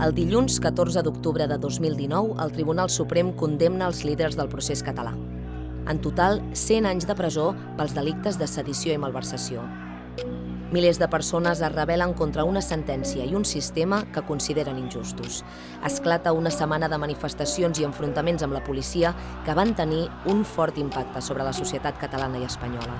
El 0.00 0.14
dilluns 0.16 0.54
14 0.64 1.02
d'octubre 1.04 1.44
de 1.44 1.58
2019, 1.60 2.38
el 2.40 2.52
Tribunal 2.54 2.88
Suprem 2.88 3.34
condemna 3.36 3.84
els 3.90 4.00
líders 4.08 4.38
del 4.38 4.48
procés 4.48 4.80
català. 4.80 5.12
En 5.92 6.00
total, 6.00 6.40
100 6.56 6.88
anys 6.88 7.04
de 7.04 7.16
presó 7.18 7.50
pels 7.76 7.92
delictes 7.92 8.38
de 8.40 8.48
sedició 8.48 8.94
i 8.96 9.00
malversació. 9.02 9.66
Milers 10.72 11.00
de 11.02 11.08
persones 11.12 11.60
es 11.60 11.74
rebel·len 11.74 12.14
contra 12.16 12.46
una 12.48 12.62
sentència 12.64 13.26
i 13.26 13.34
un 13.36 13.44
sistema 13.44 14.04
que 14.14 14.24
consideren 14.24 14.78
injustos. 14.80 15.42
Esclata 15.84 16.32
una 16.32 16.54
setmana 16.54 16.88
de 16.88 16.96
manifestacions 16.96 17.82
i 17.82 17.84
enfrontaments 17.84 18.46
amb 18.46 18.56
la 18.56 18.64
policia 18.64 19.12
que 19.44 19.58
van 19.58 19.74
tenir 19.76 20.06
un 20.24 20.46
fort 20.46 20.80
impacte 20.80 21.20
sobre 21.20 21.44
la 21.44 21.52
societat 21.52 22.00
catalana 22.00 22.40
i 22.40 22.48
espanyola. 22.48 22.96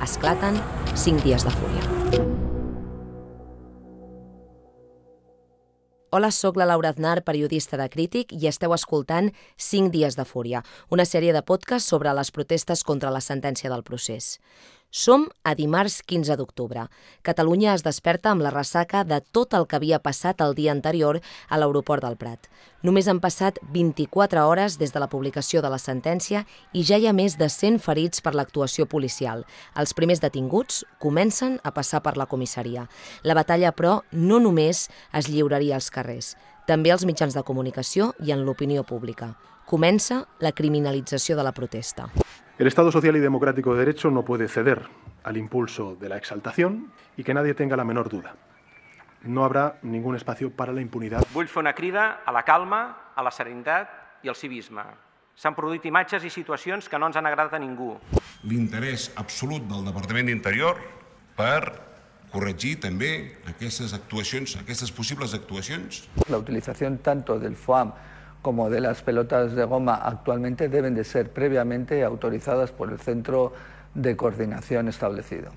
Esclaten 0.00 0.62
cinc 0.94 1.26
dies 1.26 1.44
de 1.44 1.56
fúria. 1.60 2.45
Hola, 6.10 6.30
sóc 6.30 6.56
la 6.56 6.64
Laura 6.66 6.90
Aznar, 6.90 7.24
periodista 7.24 7.74
de 7.76 7.88
Crític, 7.90 8.30
i 8.30 8.46
esteu 8.46 8.70
escoltant 8.76 9.32
5 9.58 9.90
dies 9.90 10.14
de 10.14 10.22
fúria, 10.22 10.60
una 10.94 11.02
sèrie 11.02 11.32
de 11.34 11.42
podcast 11.42 11.90
sobre 11.90 12.12
les 12.14 12.30
protestes 12.30 12.84
contra 12.86 13.10
la 13.10 13.18
sentència 13.18 13.72
del 13.72 13.82
procés. 13.82 14.36
Som 14.90 15.26
a 15.42 15.54
dimarts 15.54 16.00
15 16.06 16.36
d'octubre. 16.38 16.86
Catalunya 17.26 17.74
es 17.74 17.82
desperta 17.82 18.30
amb 18.30 18.40
la 18.40 18.52
ressaca 18.54 19.02
de 19.04 19.18
tot 19.20 19.52
el 19.58 19.66
que 19.66 19.76
havia 19.76 19.98
passat 19.98 20.40
el 20.40 20.54
dia 20.54 20.70
anterior 20.72 21.18
a 21.50 21.58
l'aeroport 21.58 22.04
del 22.04 22.16
Prat. 22.16 22.46
Només 22.86 23.08
han 23.10 23.18
passat 23.20 23.58
24 23.74 24.44
hores 24.46 24.78
des 24.78 24.94
de 24.94 25.02
la 25.02 25.08
publicació 25.10 25.60
de 25.60 25.72
la 25.72 25.80
sentència 25.82 26.44
i 26.72 26.84
ja 26.86 26.96
hi 26.96 27.08
ha 27.10 27.12
més 27.12 27.34
de 27.36 27.48
100 27.50 27.82
ferits 27.82 28.22
per 28.22 28.34
l'actuació 28.38 28.86
policial. 28.86 29.44
Els 29.74 29.92
primers 29.92 30.22
detinguts 30.22 30.84
comencen 31.02 31.58
a 31.64 31.74
passar 31.74 32.00
per 32.00 32.16
la 32.16 32.28
comissaria. 32.30 32.86
La 33.24 33.34
batalla, 33.34 33.74
però, 33.74 34.00
no 34.12 34.38
només 34.38 34.86
es 35.12 35.28
lliuraria 35.28 35.74
als 35.74 35.90
carrers, 35.90 36.36
també 36.66 36.94
als 36.94 37.04
mitjans 37.04 37.34
de 37.34 37.42
comunicació 37.42 38.14
i 38.22 38.32
en 38.32 38.46
l'opinió 38.46 38.86
pública. 38.86 39.34
Comença 39.66 40.20
la 40.38 40.52
criminalització 40.54 41.34
de 41.34 41.42
la 41.42 41.50
protesta. 41.50 42.06
El 42.56 42.68
Estado 42.68 42.92
social 42.92 43.16
y 43.16 43.18
democrático 43.18 43.72
de 43.74 43.80
derecho 43.80 44.12
no 44.12 44.24
puede 44.24 44.46
ceder 44.46 44.86
al 45.24 45.36
impulso 45.36 45.96
de 45.96 46.08
la 46.08 46.16
exaltación 46.16 46.92
y 47.16 47.24
que 47.24 47.34
nadie 47.34 47.52
tenga 47.52 47.76
la 47.76 47.82
menor 47.82 48.08
duda. 48.08 48.36
No 49.24 49.44
habrá 49.44 49.80
ningún 49.82 50.14
espacio 50.14 50.52
para 50.52 50.72
la 50.72 50.80
impunidad. 50.80 51.26
Vull 51.34 51.50
fer 51.50 51.64
una 51.64 51.74
crida 51.74 52.22
a 52.24 52.30
la 52.30 52.44
calma, 52.44 53.10
a 53.16 53.26
la 53.26 53.34
serenitat 53.34 54.22
i 54.22 54.30
al 54.30 54.38
civisme. 54.38 54.86
S'han 55.34 55.58
produït 55.58 55.90
imatges 55.90 56.22
i 56.22 56.30
situacions 56.30 56.86
que 56.86 57.02
no 57.02 57.10
ens 57.10 57.18
han 57.18 57.26
agradat 57.26 57.58
a 57.58 57.60
ningú. 57.60 57.96
L'interès 58.46 59.10
absolut 59.18 59.66
del 59.66 59.82
Departament 59.90 60.30
d'Interior 60.30 60.78
per 61.34 61.82
corregir 62.30 62.76
també 62.86 63.40
aquestes 63.50 63.98
actuacions, 63.98 64.60
aquestes 64.62 64.94
possibles 64.94 65.34
actuacions. 65.34 66.06
La 66.30 66.38
utilización 66.38 67.02
tanto 67.02 67.40
del 67.42 67.58
FOAM 67.58 67.90
como 68.42 68.70
de 68.70 68.80
las 68.80 69.02
pelotas 69.02 69.54
de 69.54 69.64
goma 69.64 69.94
actualmente 69.94 70.68
deben 70.68 70.94
de 70.94 71.04
ser 71.04 71.30
previamente 71.30 72.04
autorizadas 72.04 72.70
por 72.72 72.90
el 72.90 72.98
centro 72.98 73.52
de 73.94 74.16
coordinación 74.16 74.88
establecido. 74.88 75.50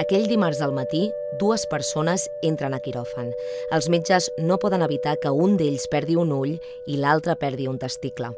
Aquell 0.00 0.28
dimarts 0.28 0.62
al 0.62 0.72
matí, 0.72 1.10
dues 1.38 1.66
persones 1.68 2.22
entren 2.42 2.72
a 2.72 2.80
quiròfan. 2.80 3.28
Els 3.76 3.90
metges 3.92 4.30
no 4.40 4.56
poden 4.58 4.80
evitar 4.82 5.18
que 5.20 5.30
un 5.30 5.58
d'ells 5.60 5.84
perdi 5.92 6.16
un 6.16 6.32
ull 6.32 6.56
i 6.86 6.96
l'altre 6.96 7.36
perdi 7.36 7.68
un 7.68 7.76
testicle. 7.78 8.32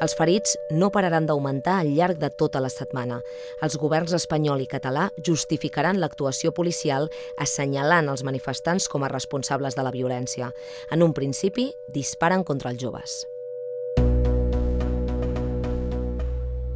Els 0.00 0.14
ferits 0.16 0.56
no 0.72 0.88
pararan 0.92 1.26
d'augmentar 1.28 1.78
al 1.80 1.90
llarg 1.96 2.20
de 2.20 2.30
tota 2.32 2.62
la 2.64 2.70
setmana. 2.72 3.20
Els 3.60 3.76
governs 3.80 4.14
espanyol 4.16 4.64
i 4.64 4.68
català 4.70 5.10
justificaran 5.16 6.00
l'actuació 6.00 6.54
policial 6.56 7.10
assenyalant 7.36 8.08
els 8.08 8.24
manifestants 8.24 8.88
com 8.88 9.04
a 9.04 9.12
responsables 9.12 9.76
de 9.76 9.84
la 9.84 9.92
violència. 9.92 10.54
En 10.90 11.04
un 11.04 11.12
principi, 11.12 11.70
disparen 11.88 12.44
contra 12.44 12.72
els 12.72 12.80
joves. 12.80 13.20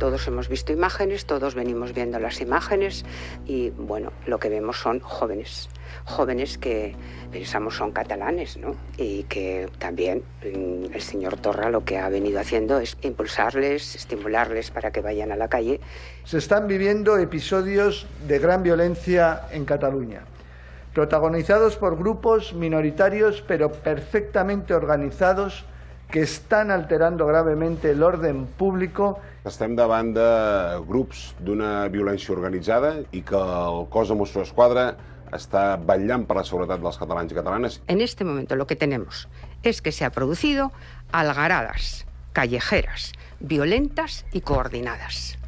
Todos 0.05 0.29
hemos 0.29 0.51
visto 0.51 0.71
imágenes, 0.71 1.25
todos 1.25 1.55
venimos 1.55 1.95
viendo 1.95 2.19
las 2.19 2.43
imágenes 2.43 3.07
y 3.47 3.71
bueno, 3.71 4.13
lo 4.27 4.39
que 4.39 4.51
vemos 4.51 4.77
son 4.77 5.01
jóvenes, 5.01 5.71
jóvenes 6.05 6.59
que 6.59 6.95
pensamos 7.33 7.77
son 7.77 7.91
catalanes, 7.91 8.59
¿no? 8.59 8.77
Y 8.99 9.23
que 9.23 9.67
también 9.79 10.23
mm, 10.43 10.93
el 10.93 11.01
señor 11.01 11.39
Torra 11.39 11.71
lo 11.71 11.87
que 11.87 11.97
ha 11.97 12.11
venido 12.11 12.39
haciendo 12.39 12.81
es 12.81 12.99
impulsarles, 13.01 13.95
estimularles 13.95 14.71
para 14.71 14.91
que 14.91 15.01
vayan 15.01 15.33
a 15.33 15.37
la 15.37 15.49
calle. 15.49 15.81
Se 16.25 16.37
están 16.37 16.69
viviendo 16.69 17.17
episodios 17.17 18.07
de 18.29 18.39
gran 18.39 18.63
violencia 18.63 19.45
en 19.53 19.65
Cataluña, 19.65 20.27
protagonizados 20.93 21.77
por 21.77 21.97
grupos 21.97 22.53
minoritarios 22.53 23.43
pero 23.49 23.73
perfectamente 23.73 24.75
organizados 24.75 25.65
que 26.11 26.23
están 26.23 26.71
alterando 26.71 27.27
gravemente 27.27 27.91
el 27.91 28.03
orden 28.03 28.47
público 28.47 29.19
Estem 29.45 29.75
davant 29.77 30.15
de 30.17 30.29
grups 30.89 31.35
d'una 31.45 31.91
violència 31.93 32.33
organitzada 32.33 32.95
i 33.13 33.21
que 33.21 33.37
el 33.37 33.83
cos 33.93 34.09
de 34.09 34.17
Mossos 34.17 34.41
d'Esquadra 34.41 34.87
està 35.37 35.75
vetllant 35.77 36.25
per 36.25 36.39
la 36.39 36.45
seguretat 36.49 36.81
dels 36.81 36.97
catalans 36.97 37.33
i 37.33 37.37
catalanes. 37.37 37.77
En 37.93 38.01
este 38.01 38.25
momento 38.25 38.57
lo 38.57 38.67
que 38.67 38.77
tenemos 38.77 39.29
es 39.63 39.83
que 39.83 39.93
se 39.93 40.07
ha 40.07 40.11
producido 40.11 40.73
algaradas 41.13 42.07
callejeras, 42.35 43.13
violentas 43.41 44.27
y 44.33 44.41
coordinadas. 44.41 45.39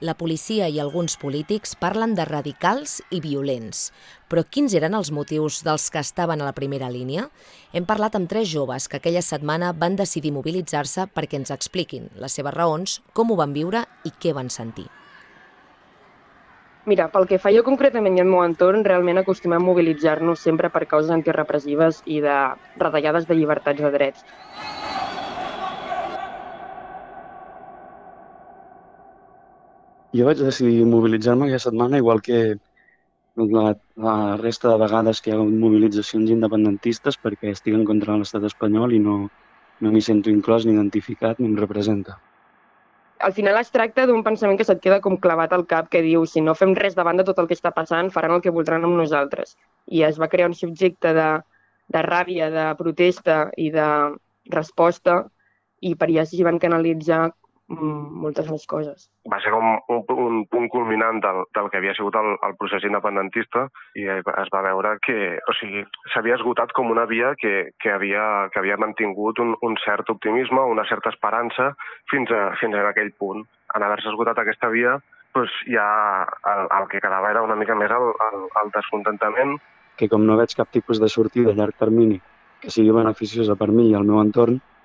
La 0.00 0.12
policia 0.14 0.68
i 0.70 0.76
alguns 0.78 1.16
polítics 1.18 1.72
parlen 1.74 2.12
de 2.14 2.22
radicals 2.22 3.00
i 3.10 3.18
violents. 3.18 3.88
Però 4.30 4.44
quins 4.46 4.76
eren 4.78 4.94
els 4.94 5.08
motius 5.10 5.64
dels 5.66 5.88
que 5.90 5.98
estaven 5.98 6.38
a 6.38 6.46
la 6.46 6.54
primera 6.54 6.86
línia? 6.86 7.24
Hem 7.74 7.82
parlat 7.88 8.14
amb 8.14 8.30
tres 8.30 8.46
joves 8.46 8.86
que 8.86 9.00
aquella 9.00 9.24
setmana 9.26 9.72
van 9.74 9.96
decidir 9.98 10.30
mobilitzar-se 10.36 11.08
perquè 11.10 11.40
ens 11.40 11.50
expliquin 11.50 12.06
les 12.14 12.38
seves 12.38 12.54
raons, 12.54 13.00
com 13.10 13.34
ho 13.34 13.40
van 13.42 13.56
viure 13.56 13.82
i 14.06 14.14
què 14.14 14.36
van 14.38 14.54
sentir. 14.54 14.86
Mira, 16.86 17.10
pel 17.10 17.26
que 17.26 17.42
fa 17.42 17.50
jo 17.52 17.66
concretament 17.66 18.14
i 18.16 18.22
el 18.22 18.30
meu 18.30 18.46
entorn, 18.46 18.86
realment 18.86 19.18
acostumem 19.18 19.58
a 19.58 19.66
mobilitzar-nos 19.66 20.46
sempre 20.46 20.70
per 20.70 20.86
causes 20.86 21.10
antirepressives 21.10 22.04
i 22.06 22.22
de 22.22 22.38
retallades 22.78 23.26
de 23.26 23.34
llibertats 23.34 23.82
de 23.82 23.90
drets. 23.98 24.22
Jo 30.16 30.24
vaig 30.24 30.40
decidir 30.40 30.86
mobilitzar-me 30.88 31.46
aquesta 31.46 31.70
setmana, 31.70 31.98
igual 32.00 32.22
que 32.24 32.56
la, 33.36 33.76
la 33.96 34.36
resta 34.36 34.70
de 34.70 34.78
vegades 34.80 35.20
que 35.20 35.30
hi 35.30 35.34
ha 35.34 35.36
hagut 35.36 35.58
mobilitzacions 35.64 36.30
independentistes 36.32 37.18
perquè 37.20 37.52
estic 37.52 37.76
en 37.76 37.84
contra 37.88 38.14
de 38.14 38.22
l'estat 38.22 38.46
espanyol 38.48 38.94
i 38.96 39.02
no, 39.04 39.18
no 39.80 39.92
m'hi 39.92 40.02
sento 40.02 40.32
inclòs 40.32 40.66
ni 40.66 40.74
identificat 40.74 41.38
ni 41.38 41.50
em 41.50 41.56
representa. 41.60 42.18
Al 43.26 43.34
final 43.34 43.58
es 43.58 43.70
tracta 43.74 44.06
d'un 44.06 44.22
pensament 44.22 44.58
que 44.58 44.66
se't 44.66 44.80
queda 44.82 45.00
com 45.04 45.16
clavat 45.18 45.52
al 45.52 45.66
cap 45.66 45.88
que 45.92 46.02
diu 46.02 46.24
si 46.26 46.40
no 46.40 46.54
fem 46.54 46.74
res 46.78 46.94
davant 46.94 47.18
de 47.18 47.26
tot 47.26 47.38
el 47.42 47.48
que 47.50 47.56
està 47.58 47.72
passant, 47.74 48.12
faran 48.14 48.36
el 48.36 48.42
que 48.44 48.54
voldran 48.54 48.86
amb 48.86 48.96
nosaltres. 48.98 49.56
I 49.90 50.04
es 50.06 50.20
va 50.22 50.30
crear 50.30 50.48
un 50.48 50.54
subjecte 50.54 51.12
de, 51.16 51.28
de 51.94 52.04
ràbia, 52.06 52.48
de 52.54 52.68
protesta 52.78 53.48
i 53.56 53.72
de 53.74 53.88
resposta 54.54 55.24
i 55.82 55.94
per 55.98 56.08
allà 56.08 56.24
s'hi 56.26 56.46
van 56.46 56.62
canalitzar 56.62 57.26
moltes 57.68 58.48
més 58.48 58.64
coses. 58.66 59.08
Va 59.28 59.38
ser 59.44 59.52
com 59.52 59.66
un, 59.68 60.04
un 60.24 60.38
punt 60.48 60.68
culminant 60.72 61.20
del, 61.24 61.42
del 61.56 61.68
que 61.68 61.80
havia 61.80 61.94
sigut 61.96 62.16
el, 62.16 62.30
el 62.46 62.56
procés 62.60 62.86
independentista 62.88 63.66
i 64.00 64.06
es 64.08 64.50
va 64.54 64.62
veure 64.64 64.94
que, 65.04 65.36
o 65.38 65.56
sigui, 65.58 65.84
s'havia 66.14 66.38
esgotat 66.38 66.72
com 66.76 66.90
una 66.90 67.04
via 67.10 67.34
que, 67.40 67.74
que, 67.82 67.92
havia, 67.92 68.48
que 68.52 68.62
havia 68.62 68.80
mantingut 68.80 69.42
un, 69.44 69.54
un 69.68 69.76
cert 69.84 70.08
optimisme, 70.14 70.64
una 70.64 70.86
certa 70.88 71.12
esperança 71.12 71.74
fins, 72.10 72.32
a, 72.32 72.54
fins 72.60 72.76
a 72.76 72.88
aquell 72.88 73.12
punt. 73.20 73.44
En 73.76 73.84
haver-se 73.84 74.08
esgotat 74.12 74.40
aquesta 74.40 74.72
via, 74.72 74.96
doncs 75.36 75.52
ja 75.68 75.88
el, 76.24 76.64
el 76.80 76.88
que 76.88 77.02
quedava 77.04 77.30
era 77.34 77.44
una 77.44 77.58
mica 77.60 77.76
més 77.76 77.92
el, 77.92 78.10
el, 78.30 78.48
el 78.62 78.72
descontentament. 78.74 79.58
Que 80.00 80.08
com 80.08 80.24
no 80.24 80.40
veig 80.40 80.56
cap 80.56 80.72
tipus 80.72 81.02
de 81.02 81.12
sortida 81.12 81.52
a 81.52 81.58
llarg 81.58 81.76
termini 81.76 82.20
que 82.62 82.72
sigui 82.74 82.90
beneficiosa 82.94 83.54
per 83.58 83.70
mi 83.70 83.88
i 83.90 83.94
el 83.94 84.06
meu 84.08 84.18
entorn, 84.22 84.58
mm, 84.58 84.77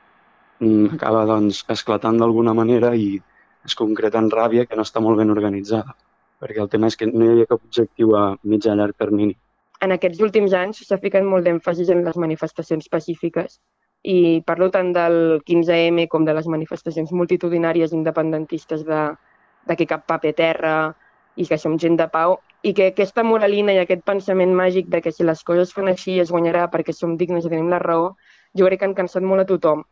acaba 0.96 1.26
doncs, 1.30 1.64
esclatant 1.74 2.20
d'alguna 2.22 2.54
manera 2.58 2.94
i 2.96 3.18
es 3.68 3.76
concreta 3.80 4.20
en 4.20 4.30
ràbia 4.32 4.66
que 4.68 4.78
no 4.80 4.86
està 4.88 5.02
molt 5.04 5.20
ben 5.22 5.32
organitzada, 5.34 5.96
perquè 6.42 6.62
el 6.64 6.72
tema 6.72 6.90
és 6.92 6.98
que 7.00 7.08
no 7.08 7.26
hi 7.26 7.34
havia 7.34 7.50
cap 7.50 7.62
objectiu 7.62 8.16
a 8.20 8.26
mitjà 8.44 8.74
a 8.74 8.80
llarg 8.80 8.98
termini. 9.00 9.38
En 9.84 9.92
aquests 9.96 10.22
últims 10.24 10.54
anys 10.56 10.84
s'ha 10.88 11.00
ficat 11.00 11.24
molt 11.28 11.48
d'èmfasis 11.48 11.90
en 11.92 12.04
les 12.08 12.20
manifestacions 12.20 12.90
pacífiques 12.92 13.60
i 14.04 14.42
parlo 14.48 14.70
tant 14.72 14.92
del 14.96 15.40
15M 15.48 16.08
com 16.12 16.26
de 16.28 16.36
les 16.36 16.48
manifestacions 16.48 17.12
multitudinàries 17.12 17.96
independentistes 17.96 18.84
de, 18.88 19.04
de 19.68 19.80
que 19.80 19.88
cap 19.88 20.08
paper 20.08 20.34
terra, 20.40 20.76
i 21.36 21.46
que 21.50 21.58
som 21.58 21.78
gent 21.82 21.98
de 21.98 22.08
pau 22.14 22.38
i 22.64 22.74
que 22.78 22.90
aquesta 22.92 23.24
moralina 23.26 23.74
i 23.74 23.82
aquest 23.82 24.04
pensament 24.08 24.54
màgic 24.56 24.90
de 24.94 25.02
que 25.02 25.12
si 25.12 25.26
les 25.26 25.42
coses 25.44 25.74
fan 25.76 25.90
així 25.92 26.20
es 26.22 26.32
guanyarà 26.32 26.68
perquè 26.72 26.94
som 26.96 27.18
dignes 27.18 27.46
i 27.46 27.52
tenim 27.52 27.72
la 27.72 27.82
raó, 27.82 28.14
jo 28.54 28.68
crec 28.68 28.80
que 28.80 28.88
han 28.88 28.96
cansat 29.00 29.26
molt 29.26 29.44
a 29.44 29.48
tothom. 29.50 29.84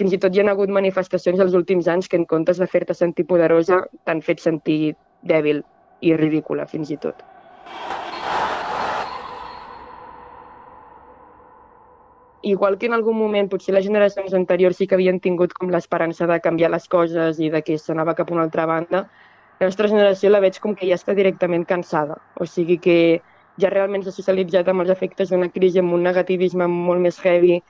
Fins 0.00 0.14
i 0.16 0.18
tot 0.20 0.32
hi 0.32 0.40
ha 0.40 0.50
hagut 0.50 0.70
manifestacions 0.72 1.42
els 1.44 1.56
últims 1.58 1.88
anys 1.92 2.08
que 2.08 2.16
en 2.16 2.24
comptes 2.28 2.62
de 2.62 2.68
fer-te 2.74 2.96
sentir 2.96 3.26
poderosa 3.28 3.82
t'han 4.08 4.24
fet 4.24 4.40
sentir 4.40 4.94
dèbil 5.34 5.60
i 6.00 6.16
ridícula, 6.16 6.64
fins 6.66 6.90
i 6.90 6.96
tot. 7.02 7.20
igual 12.42 12.78
que 12.78 12.86
en 12.86 12.94
algun 12.94 13.18
moment 13.18 13.48
potser 13.52 13.74
les 13.74 13.84
generacions 13.84 14.32
anteriors 14.34 14.78
sí 14.80 14.86
que 14.88 14.96
havien 14.96 15.20
tingut 15.20 15.52
com 15.56 15.70
l'esperança 15.70 16.26
de 16.26 16.38
canviar 16.40 16.70
les 16.72 16.86
coses 16.88 17.38
i 17.38 17.50
de 17.52 17.60
que 17.62 17.76
s'anava 17.78 18.14
cap 18.16 18.30
a 18.30 18.34
una 18.34 18.46
altra 18.48 18.64
banda, 18.66 19.02
la 19.60 19.68
nostra 19.68 19.90
generació 19.92 20.30
la 20.30 20.40
veig 20.40 20.56
com 20.60 20.74
que 20.74 20.88
ja 20.88 20.96
està 20.96 21.14
directament 21.14 21.66
cansada. 21.68 22.16
O 22.40 22.46
sigui 22.48 22.78
que 22.80 22.96
ja 23.60 23.68
realment 23.68 24.06
s'ha 24.06 24.14
socialitzat 24.16 24.68
amb 24.72 24.86
els 24.86 24.92
efectes 24.94 25.28
d'una 25.30 25.50
crisi 25.52 25.82
amb 25.82 25.92
un 25.92 26.02
negativisme 26.06 26.66
molt 26.70 27.04
més 27.04 27.20
heavy. 27.20 27.60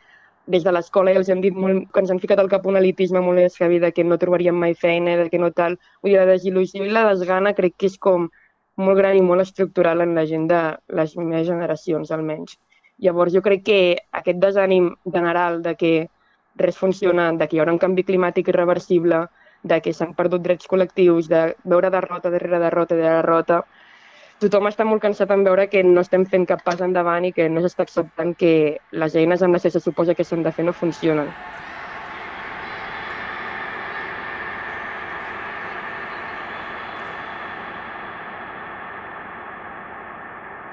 Des 0.47 0.65
de 0.65 0.73
l'escola 0.73 1.13
ja 1.13 1.21
els 1.21 1.29
hem 1.29 1.41
dit 1.41 1.55
molt, 1.55 1.91
que 1.93 2.01
ens 2.01 2.11
han 2.11 2.21
ficat 2.21 2.39
al 2.41 2.49
cap 2.49 2.67
un 2.67 2.77
elitisme 2.77 3.21
molt 3.21 3.39
més 3.39 3.59
de 3.59 3.93
que 3.93 4.05
no 4.05 4.19
trobaríem 4.19 4.55
mai 4.55 4.75
feina, 4.75 5.17
de 5.17 5.29
que 5.31 5.39
no 5.39 5.51
tal. 5.51 5.79
Vull 6.03 6.13
dir, 6.13 6.19
la 6.19 6.27
desil·lusió 6.27 6.85
i 6.85 6.91
la 6.91 7.09
desgana 7.09 7.53
crec 7.55 7.77
que 7.77 7.87
és 7.87 7.99
com 7.99 8.31
molt 8.77 8.99
gran 8.99 9.17
i 9.17 9.23
molt 9.23 9.43
estructural 9.43 10.01
en 10.01 10.15
la 10.15 10.25
gent 10.27 10.49
de 10.49 10.61
les 10.89 11.17
meves 11.17 11.47
generacions, 11.47 12.11
almenys. 12.11 12.59
Llavors 12.99 13.33
jo 13.33 13.43
crec 13.43 13.63
que 13.65 13.81
aquest 14.13 14.39
desànim 14.39 14.95
general 15.05 15.63
de 15.63 15.75
que 15.75 16.09
res 16.57 16.77
funciona, 16.77 17.33
de 17.33 17.47
que 17.47 17.57
hi 17.57 17.61
haurà 17.61 17.73
un 17.73 17.79
canvi 17.79 18.05
climàtic 18.05 18.49
irreversible, 18.49 19.27
de 19.63 19.81
que 19.85 19.93
s'han 19.93 20.15
perdut 20.17 20.43
drets 20.43 20.69
col·lectius, 20.69 21.29
de 21.29 21.55
veure 21.65 21.91
derrota 21.93 22.33
darrere 22.33 22.59
derrota 22.59 22.97
darrere 22.97 23.21
derrota, 23.21 23.63
tothom 24.41 24.71
està 24.71 24.87
molt 24.89 25.03
cansat 25.05 25.31
en 25.35 25.45
veure 25.45 25.67
que 25.69 25.83
no 25.85 26.01
estem 26.01 26.25
fent 26.29 26.47
cap 26.49 26.63
pas 26.65 26.81
endavant 26.81 27.27
i 27.29 27.33
que 27.37 27.49
no 27.53 27.61
s'està 27.61 27.85
acceptant 27.85 28.33
que 28.41 28.53
les 28.97 29.17
eines 29.21 29.43
amb 29.45 29.57
les 29.57 29.67
que 29.67 29.73
se 29.75 29.83
suposa 29.85 30.17
que 30.17 30.25
s'han 30.25 30.47
de 30.47 30.53
fer 30.53 30.65
no 30.65 30.73
funcionen. 30.73 31.29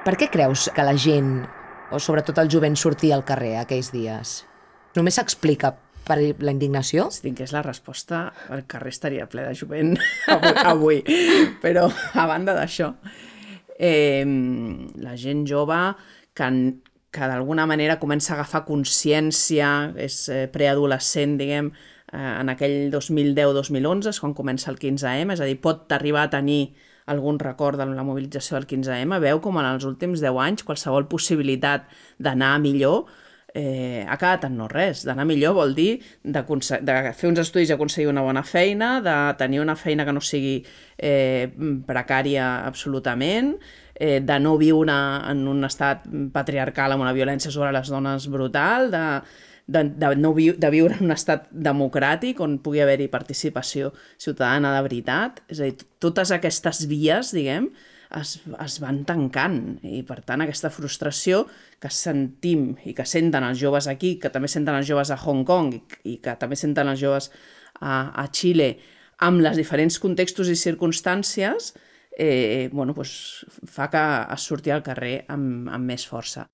Per 0.08 0.16
què 0.16 0.30
creus 0.32 0.70
que 0.72 0.86
la 0.88 0.96
gent 0.96 1.42
o 1.92 2.00
sobretot 2.00 2.38
el 2.40 2.48
jovent 2.48 2.78
sortir 2.80 3.12
al 3.12 3.26
carrer 3.28 3.58
aquells 3.60 3.92
dies? 3.92 4.38
Només 4.96 5.20
s'explica 5.20 5.74
per 6.08 6.16
la 6.40 6.54
indignació? 6.54 7.10
Si 7.12 7.26
tingués 7.26 7.52
la 7.52 7.62
resposta, 7.66 8.30
el 8.56 8.64
carrer 8.72 8.94
estaria 8.96 9.28
ple 9.28 9.44
de 9.44 9.56
jovent 9.60 9.98
avui, 10.32 10.54
avui. 10.72 11.02
Però, 11.60 11.90
a 11.92 12.28
banda 12.30 12.56
d'això, 12.56 12.94
eh, 13.78 14.26
la 14.98 15.16
gent 15.18 15.46
jove 15.50 15.78
que, 16.34 16.50
que 17.12 17.30
d'alguna 17.30 17.68
manera 17.70 18.00
comença 18.02 18.34
a 18.34 18.40
agafar 18.40 18.66
consciència, 18.68 19.94
és 19.98 20.26
eh, 20.34 20.46
preadolescent, 20.54 21.38
diguem, 21.40 21.72
eh, 22.12 22.34
en 22.42 22.52
aquell 22.54 22.92
2010-2011, 22.94 24.12
és 24.12 24.22
quan 24.24 24.36
comença 24.38 24.72
el 24.74 24.82
15M, 24.82 25.38
és 25.38 25.42
a 25.42 25.50
dir, 25.50 25.60
pot 25.62 25.92
arribar 25.96 26.28
a 26.28 26.34
tenir 26.34 26.76
algun 27.08 27.40
record 27.40 27.80
de 27.80 27.88
la 27.88 28.04
mobilització 28.04 28.58
del 28.58 28.68
15M, 28.68 29.22
veu 29.24 29.40
com 29.44 29.58
en 29.62 29.70
els 29.70 29.86
últims 29.88 30.20
10 30.20 30.42
anys 30.44 30.66
qualsevol 30.68 31.08
possibilitat 31.08 31.88
d'anar 32.20 32.58
millor 32.60 33.08
eh, 33.58 34.06
ha 34.08 34.18
quedat 34.22 34.46
en 34.46 34.58
no 34.60 34.68
res. 34.70 35.02
D'anar 35.08 35.26
millor 35.26 35.56
vol 35.58 35.74
dir 35.78 35.98
de, 36.22 36.44
de 36.46 36.98
fer 37.18 37.32
uns 37.32 37.42
estudis 37.42 37.72
i 37.72 37.76
aconseguir 37.76 38.12
una 38.12 38.22
bona 38.26 38.44
feina, 38.46 38.98
de 39.02 39.16
tenir 39.40 39.64
una 39.64 39.76
feina 39.80 40.06
que 40.06 40.14
no 40.14 40.22
sigui 40.22 40.60
eh, 40.62 41.50
precària 41.88 42.68
absolutament, 42.68 43.56
eh, 43.96 44.20
de 44.22 44.40
no 44.44 44.56
viure 44.62 45.00
en 45.32 45.44
un 45.50 45.66
estat 45.66 46.06
patriarcal 46.34 46.94
amb 46.94 47.08
una 47.08 47.16
violència 47.18 47.52
sobre 47.54 47.74
les 47.74 47.90
dones 47.90 48.30
brutal, 48.30 48.92
de, 48.94 49.04
de, 49.66 49.84
de, 49.90 50.14
no 50.22 50.36
vi 50.38 50.52
de 50.54 50.74
viure 50.74 51.00
en 51.00 51.10
un 51.10 51.18
estat 51.18 51.50
democràtic 51.50 52.40
on 52.46 52.60
pugui 52.62 52.86
haver-hi 52.86 53.10
participació 53.10 53.90
ciutadana 54.22 54.76
de 54.78 54.86
veritat. 54.86 55.42
És 55.50 55.64
a 55.64 55.72
dir, 55.72 55.90
totes 56.04 56.36
aquestes 56.36 56.86
vies, 56.86 57.34
diguem, 57.34 57.72
es, 58.16 58.38
es 58.64 58.78
van 58.84 59.04
tancant 59.08 59.80
i 59.84 60.04
per 60.08 60.22
tant 60.28 60.44
aquesta 60.44 60.72
frustració 60.74 61.46
que 61.82 61.92
sentim 61.94 62.76
i 62.88 62.94
que 62.98 63.06
senten 63.06 63.44
els 63.44 63.60
joves 63.60 63.90
aquí, 63.92 64.16
que 64.22 64.32
també 64.34 64.48
senten 64.52 64.78
els 64.78 64.88
joves 64.88 65.12
a 65.12 65.20
Hong 65.20 65.44
Kong 65.48 65.76
i, 65.76 65.82
i 66.14 66.18
que 66.24 66.38
també 66.40 66.56
senten 66.56 66.88
els 66.94 67.02
joves 67.02 67.32
a, 67.82 68.14
a 68.16 68.28
Xile 68.32 68.76
amb 69.28 69.42
les 69.42 69.58
diferents 69.58 70.00
contextos 70.00 70.50
i 70.50 70.56
circumstàncies 70.56 71.74
eh, 72.18 72.70
bueno, 72.72 72.94
pues, 72.94 73.46
fa 73.66 73.90
que 73.90 74.04
es 74.34 74.42
surti 74.42 74.74
al 74.74 74.84
carrer 74.84 75.26
amb, 75.30 75.70
amb 75.70 75.94
més 75.94 76.08
força. 76.10 76.48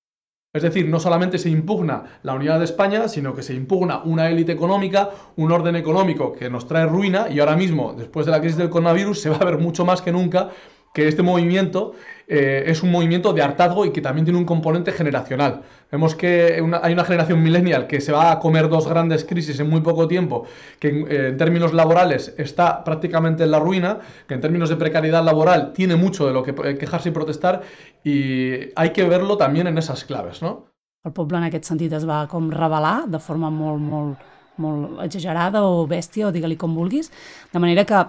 Es 0.53 0.61
decir, 0.61 0.87
no 0.87 0.99
solamente 0.99 1.39
se 1.39 1.49
impugna 1.49 2.19
la 2.21 2.35
unidad 2.35 2.59
de 2.59 2.65
España, 2.65 3.07
sino 3.07 3.33
que 3.33 3.41
se 3.41 3.55
impugna 3.55 4.03
una 4.03 4.29
élite 4.29 4.51
económica, 4.51 5.09
un 5.35 5.51
orden 5.51 5.75
económico 5.75 6.31
que 6.31 6.47
nos 6.47 6.67
trae 6.67 6.85
ruina 6.85 7.27
y 7.27 7.39
ahora 7.39 7.55
mismo, 7.55 7.95
después 7.97 8.27
de 8.27 8.33
la 8.33 8.39
crisis 8.39 8.57
del 8.57 8.69
coronavirus, 8.69 9.19
se 9.19 9.29
va 9.31 9.37
a 9.37 9.45
ver 9.45 9.57
mucho 9.57 9.83
más 9.83 10.03
que 10.03 10.11
nunca 10.11 10.51
que 10.93 11.07
este 11.07 11.23
movimiento 11.23 11.93
eh, 12.27 12.63
es 12.67 12.83
un 12.83 12.91
movimiento 12.91 13.33
de 13.33 13.41
hartazgo 13.41 13.85
y 13.85 13.91
que 13.91 14.01
también 14.01 14.25
tiene 14.25 14.39
un 14.39 14.45
componente 14.45 14.91
generacional. 14.91 15.63
Vemos 15.91 16.15
que 16.15 16.61
hay 16.81 16.93
una 16.93 17.03
generación 17.03 17.43
millennial 17.43 17.87
que 17.87 17.99
se 17.99 18.11
va 18.11 18.31
a 18.31 18.39
comer 18.39 18.69
dos 18.69 18.87
grandes 18.87 19.25
crisis 19.25 19.59
en 19.59 19.69
muy 19.69 19.81
poco 19.81 20.07
tiempo, 20.07 20.45
que 20.79 20.87
eh, 20.87 21.27
en 21.29 21.37
términos 21.37 21.73
laborales 21.73 22.33
está 22.37 22.83
prácticamente 22.83 23.43
en 23.43 23.51
la 23.51 23.59
ruina, 23.59 23.99
que 24.27 24.35
en 24.35 24.41
términos 24.41 24.69
de 24.69 24.77
precariedad 24.77 25.23
laboral 25.23 25.73
tiene 25.73 25.95
mucho 25.95 26.27
de 26.27 26.33
lo 26.33 26.43
que 26.43 26.55
eh, 26.63 26.77
quejarse 26.77 27.09
y 27.09 27.11
protestar 27.11 27.61
y 28.03 28.71
hay 28.75 28.91
que 28.91 29.03
verlo 29.03 29.35
también 29.37 29.67
en 29.67 29.77
esas 29.77 30.05
claves, 30.05 30.41
no? 30.41 30.67
El 31.03 31.11
poble 31.11 31.37
en 31.37 31.43
aquest 31.49 31.65
sentit 31.67 31.91
es 31.91 32.05
va 32.07 32.21
com 32.31 32.47
revelar 32.47 33.09
de 33.11 33.19
forma 33.19 33.49
molt, 33.51 33.81
molt, 33.83 34.21
molt 34.63 35.01
exagerada 35.03 35.65
o 35.67 35.83
bèstia, 35.85 36.29
o 36.29 36.31
digue-li 36.31 36.55
com 36.55 36.77
de 36.79 37.59
manera 37.59 37.83
que 37.83 38.05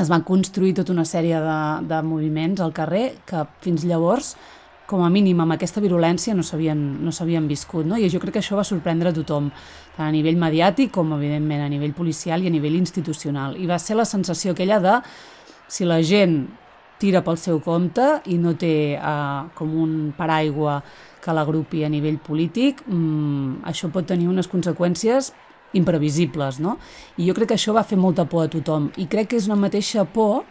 es 0.00 0.10
van 0.10 0.24
construir 0.26 0.74
tota 0.74 0.92
una 0.92 1.04
sèrie 1.06 1.38
de, 1.40 1.58
de 1.86 2.02
moviments 2.02 2.60
al 2.60 2.74
carrer 2.74 3.20
que 3.26 3.44
fins 3.62 3.84
llavors, 3.86 4.34
com 4.86 5.00
a 5.00 5.08
mínim 5.08 5.38
amb 5.40 5.54
aquesta 5.54 5.80
virulència, 5.80 6.34
no 6.34 6.42
s'havien 6.42 6.82
no 7.04 7.48
viscut. 7.48 7.86
No? 7.86 7.96
I 7.96 8.10
jo 8.10 8.20
crec 8.20 8.34
que 8.34 8.42
això 8.42 8.56
va 8.56 8.64
sorprendre 8.64 9.10
a 9.10 9.16
tothom, 9.16 9.50
tant 9.96 10.08
a 10.08 10.12
nivell 10.12 10.36
mediàtic 10.36 10.92
com, 10.92 11.14
evidentment, 11.16 11.62
a 11.62 11.68
nivell 11.68 11.94
policial 11.94 12.42
i 12.42 12.48
a 12.48 12.50
nivell 12.50 12.76
institucional. 12.76 13.56
I 13.56 13.66
va 13.66 13.78
ser 13.78 13.96
la 13.96 14.04
sensació 14.04 14.52
aquella 14.52 14.80
de 14.80 14.98
si 15.68 15.86
la 15.88 16.02
gent 16.02 16.44
tira 16.98 17.22
pel 17.24 17.38
seu 17.40 17.60
compte 17.60 18.20
i 18.30 18.36
no 18.38 18.54
té 18.58 18.96
uh, 18.98 19.48
com 19.56 19.72
un 19.82 20.12
paraigua 20.16 20.82
que 21.24 21.32
l'agrupi 21.32 21.82
a 21.84 21.88
nivell 21.88 22.18
polític, 22.20 22.84
mmm, 22.86 23.64
això 23.64 23.88
pot 23.92 24.06
tenir 24.06 24.28
unes 24.28 24.48
conseqüències 24.52 25.32
imprevisibles, 25.74 26.60
no? 26.60 26.78
I 27.18 27.28
jo 27.28 27.34
crec 27.36 27.52
que 27.52 27.58
això 27.58 27.74
va 27.76 27.84
fer 27.86 27.98
molta 28.00 28.24
por 28.30 28.46
a 28.46 28.50
tothom 28.52 28.90
i 28.96 29.06
crec 29.10 29.32
que 29.32 29.40
és 29.40 29.48
una 29.50 29.58
mateixa 29.60 30.04
por 30.04 30.44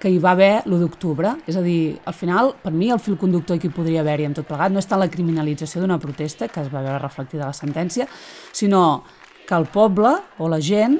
que 0.00 0.08
hi 0.08 0.18
va 0.18 0.32
haver 0.32 0.62
l'1 0.64 0.80
d'octubre. 0.80 1.34
És 1.46 1.58
a 1.60 1.62
dir, 1.62 2.00
al 2.08 2.16
final, 2.16 2.54
per 2.62 2.72
mi, 2.72 2.88
el 2.90 3.02
fil 3.04 3.18
conductor 3.20 3.58
que 3.60 3.68
hi 3.68 3.74
podria 3.74 4.00
haver-hi 4.00 4.30
en 4.30 4.36
tot 4.38 4.48
plegat 4.48 4.72
no 4.72 4.80
és 4.80 4.88
tant 4.88 5.02
la 5.02 5.10
criminalització 5.12 5.82
d'una 5.82 6.00
protesta, 6.00 6.48
que 6.48 6.62
es 6.64 6.72
va 6.72 6.80
veure 6.80 7.02
reflectida 7.02 7.44
a 7.44 7.52
la 7.52 7.56
sentència, 7.56 8.08
sinó 8.52 9.04
que 9.46 9.58
el 9.58 9.68
poble 9.68 10.14
o 10.38 10.48
la 10.48 10.60
gent 10.64 10.96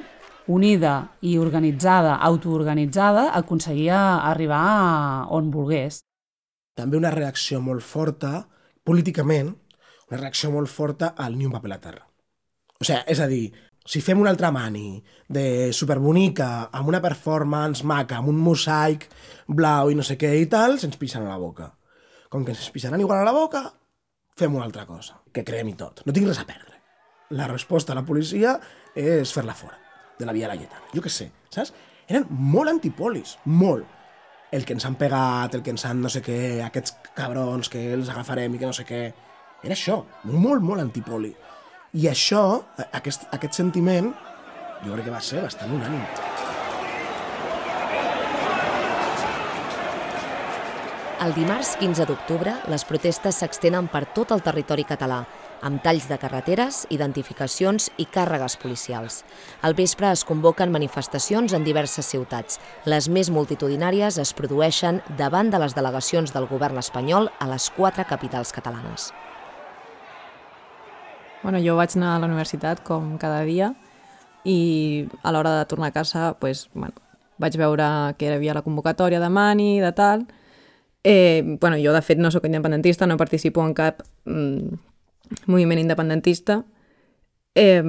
unida 0.51 1.15
i 1.23 1.39
organitzada, 1.39 2.19
autoorganitzada, 2.29 3.31
aconseguia 3.39 4.21
arribar 4.29 4.61
a 4.61 5.27
on 5.33 5.51
volgués. 5.55 6.03
També 6.77 6.99
una 6.99 7.15
reacció 7.15 7.61
molt 7.63 7.87
forta, 7.87 8.49
políticament, 8.85 9.55
una 10.11 10.21
reacció 10.21 10.51
molt 10.51 10.69
forta 10.69 11.15
al 11.17 11.39
ni 11.39 11.47
un 11.47 11.57
paper 11.57 11.71
a 11.71 11.75
la 11.77 11.81
terra. 11.81 12.10
O 12.81 12.87
sigui, 12.87 13.03
és 13.13 13.21
a 13.21 13.27
dir, 13.29 13.51
si 13.85 14.01
fem 14.01 14.21
una 14.21 14.31
altra 14.33 14.49
mani 14.55 15.03
de 15.29 15.69
superbonica, 15.77 16.71
amb 16.73 16.89
una 16.89 17.01
performance 17.05 17.85
maca, 17.85 18.17
amb 18.17 18.31
un 18.33 18.39
mosaic 18.41 19.05
blau 19.49 19.91
i 19.91 19.99
no 19.99 20.05
sé 20.07 20.17
què 20.21 20.31
i 20.41 20.47
tal, 20.49 20.79
se'ns 20.81 20.97
pixen 20.97 21.27
a 21.27 21.29
la 21.29 21.37
boca. 21.41 21.67
Com 22.33 22.47
que 22.47 22.55
ens 22.55 22.71
pixaran 22.73 23.03
igual 23.05 23.21
a 23.21 23.27
la 23.29 23.37
boca, 23.37 23.67
fem 24.39 24.57
una 24.57 24.65
altra 24.65 24.87
cosa, 24.89 25.19
que 25.29 25.45
creem 25.45 25.75
i 25.75 25.77
tot. 25.77 26.01
No 26.07 26.15
tinc 26.17 26.31
res 26.31 26.41
a 26.41 26.47
perdre. 26.49 26.79
La 27.37 27.51
resposta 27.51 27.93
a 27.93 27.99
la 27.99 28.07
policia 28.07 28.57
és 28.97 29.33
fer-la 29.37 29.59
fora, 29.59 29.77
de 30.19 30.25
la 30.25 30.33
Via 30.33 30.49
Laietana. 30.49 30.89
Jo 30.95 31.05
què 31.05 31.13
sé, 31.13 31.29
saps? 31.53 31.75
Eren 32.09 32.25
molt 32.31 32.73
antipolis, 32.73 33.37
molt. 33.45 33.85
El 34.57 34.65
que 34.65 34.73
ens 34.75 34.89
han 34.89 34.97
pegat, 34.99 35.53
el 35.55 35.63
que 35.63 35.75
ens 35.77 35.85
han 35.85 36.01
no 36.01 36.09
sé 36.09 36.25
què, 36.25 36.63
aquests 36.65 36.97
cabrons 37.15 37.69
que 37.69 37.85
els 37.93 38.09
agafarem 38.09 38.57
i 38.57 38.63
que 38.63 38.73
no 38.73 38.75
sé 38.75 38.89
què... 38.89 39.05
Era 39.61 39.77
això, 39.77 40.01
molt, 40.25 40.65
molt 40.65 40.81
antipoli. 40.81 41.35
I 41.91 42.07
això, 42.07 42.63
aquest, 42.95 43.25
aquest 43.35 43.57
sentiment, 43.59 44.13
jo 44.85 44.93
crec 44.95 45.09
que 45.09 45.11
va 45.11 45.23
ser 45.27 45.41
bastant 45.43 45.73
unànim. 45.75 46.05
El 51.21 51.35
dimarts 51.35 51.73
15 51.81 52.07
d'octubre, 52.07 52.53
les 52.71 52.85
protestes 52.87 53.41
s'extenen 53.43 53.89
per 53.91 54.05
tot 54.15 54.31
el 54.31 54.41
territori 54.41 54.87
català, 54.87 55.25
amb 55.67 55.83
talls 55.83 56.07
de 56.09 56.17
carreteres, 56.17 56.85
identificacions 56.95 57.91
i 57.99 58.07
càrregues 58.07 58.55
policials. 58.63 59.25
Al 59.61 59.75
vespre 59.75 60.13
es 60.15 60.23
convoquen 60.25 60.71
manifestacions 60.71 61.53
en 61.59 61.67
diverses 61.67 62.07
ciutats. 62.07 62.61
Les 62.87 63.11
més 63.11 63.33
multitudinàries 63.35 64.17
es 64.23 64.33
produeixen 64.33 65.03
davant 65.19 65.51
de 65.51 65.59
les 65.59 65.75
delegacions 65.75 66.31
del 66.33 66.47
govern 66.47 66.79
espanyol 66.79 67.29
a 67.41 67.51
les 67.51 67.69
quatre 67.75 68.07
capitals 68.07 68.55
catalanes. 68.55 69.11
Bueno, 71.43 71.59
jo 71.65 71.77
vaig 71.77 71.97
anar 71.97 72.17
a 72.17 72.19
la 72.21 72.29
universitat 72.29 72.83
com 72.85 73.15
cada 73.19 73.41
dia 73.49 73.73
i 74.45 75.07
a 75.23 75.33
l'hora 75.33 75.55
de 75.59 75.65
tornar 75.69 75.89
a 75.89 75.95
casa 75.95 76.35
pues, 76.41 76.69
bueno, 76.75 76.93
vaig 77.41 77.57
veure 77.57 77.87
que 78.19 78.29
hi 78.29 78.35
havia 78.37 78.55
la 78.55 78.63
convocatòria 78.63 79.21
de 79.21 79.31
Mani, 79.33 79.81
de 79.81 79.93
tal. 79.97 80.27
Eh, 81.03 81.57
bueno, 81.61 81.79
jo, 81.81 81.95
de 81.97 82.03
fet, 82.03 82.19
no 82.21 82.31
sóc 82.31 82.45
independentista, 82.45 83.07
no 83.07 83.17
participo 83.17 83.65
en 83.65 83.73
cap 83.75 84.03
mm, 84.27 84.77
moviment 85.47 85.81
independentista, 85.81 86.65
eh, 87.55 87.83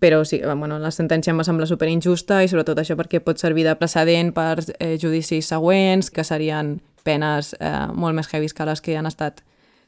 però 0.00 0.24
sí, 0.24 0.40
bueno, 0.42 0.80
la 0.82 0.90
sentència 0.90 1.30
em 1.30 1.38
va 1.38 1.46
semblar 1.46 1.68
super 1.70 1.88
injusta 1.88 2.42
i 2.42 2.50
sobretot 2.50 2.82
això 2.82 2.98
perquè 2.98 3.22
pot 3.22 3.38
servir 3.38 3.64
de 3.68 3.76
precedent 3.78 4.34
per 4.34 4.64
eh, 4.80 4.96
judicis 4.98 5.46
següents, 5.46 6.10
que 6.10 6.24
serien 6.26 6.80
penes 7.06 7.54
eh, 7.60 7.86
molt 7.94 8.18
més 8.18 8.32
heavies 8.32 8.54
que 8.54 8.66
les 8.66 8.82
que 8.82 8.98
han 8.98 9.06
estat 9.06 9.44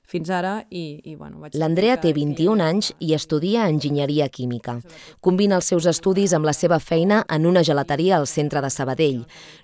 fins 0.09 0.31
ara 0.33 0.55
i, 0.71 1.00
i 1.05 1.15
bueno, 1.17 1.43
vaig... 1.43 1.57
L'Andrea 1.61 1.99
té 2.00 2.15
21 2.17 2.62
anys 2.65 2.88
i 3.05 3.12
estudia 3.12 3.67
enginyeria 3.69 4.31
química. 4.33 4.79
Combina 5.21 5.59
els 5.59 5.69
seus 5.69 5.85
estudis 5.91 6.33
amb 6.37 6.49
la 6.49 6.55
seva 6.57 6.79
feina 6.81 7.21
en 7.29 7.45
una 7.47 7.61
gelateria 7.67 8.17
al 8.17 8.25
centre 8.31 8.62
de 8.65 8.71
Sabadell. 8.73 9.19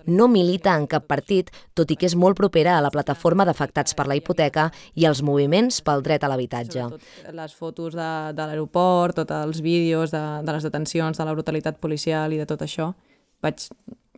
No 0.05 0.29
milita 0.29 0.75
en 0.77 0.85
cap 0.91 1.07
partit, 1.09 1.49
tot 1.73 1.89
i 1.89 1.97
que 1.97 2.05
és 2.11 2.17
molt 2.21 2.37
propera 2.37 2.75
a 2.77 2.83
la 2.85 2.93
plataforma 2.93 3.47
d'afectats 3.49 3.97
per 3.97 4.05
la 4.11 4.19
hipoteca 4.19 4.67
i 5.01 5.07
als 5.09 5.23
moviments 5.25 5.81
pel 5.87 6.05
dret 6.05 6.27
a 6.27 6.29
l'habitatge. 6.29 6.91
Les 7.33 7.55
fotos 7.57 7.97
de, 7.97 8.11
de 8.37 8.49
l'aeroport, 8.51 9.23
tots 9.23 9.39
els 9.39 9.63
vídeos 9.65 10.13
de, 10.13 10.23
de 10.45 10.57
les 10.59 10.67
detencions, 10.69 11.17
de 11.17 11.25
la 11.25 11.33
brutalitat 11.33 11.81
policial 11.81 12.37
i 12.37 12.43
de 12.43 12.49
tot 12.51 12.67
això, 12.67 12.91
vaig, 13.41 13.65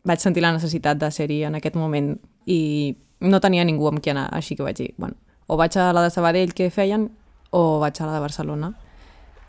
vaig 0.02 0.26
sentir 0.26 0.42
la 0.42 0.56
necessitat 0.59 0.99
de 0.99 1.12
ser-hi 1.14 1.45
en 1.47 1.61
aquest 1.61 1.78
moment 1.78 2.16
i 2.50 2.97
no 3.23 3.38
tenia 3.40 3.62
ningú 3.64 3.87
amb 3.92 4.02
qui 4.02 4.11
anar, 4.11 4.26
així 4.35 4.59
que 4.59 4.66
vaig 4.66 4.83
dir, 4.83 4.90
bueno, 4.99 5.14
o 5.46 5.56
vaig 5.56 5.76
a 5.78 5.92
la 5.92 6.02
de 6.02 6.10
Sabadell 6.10 6.54
que 6.54 6.70
feien 6.70 7.10
o 7.50 7.78
vaig 7.80 8.00
a 8.00 8.06
la 8.06 8.14
de 8.14 8.20
Barcelona. 8.20 8.72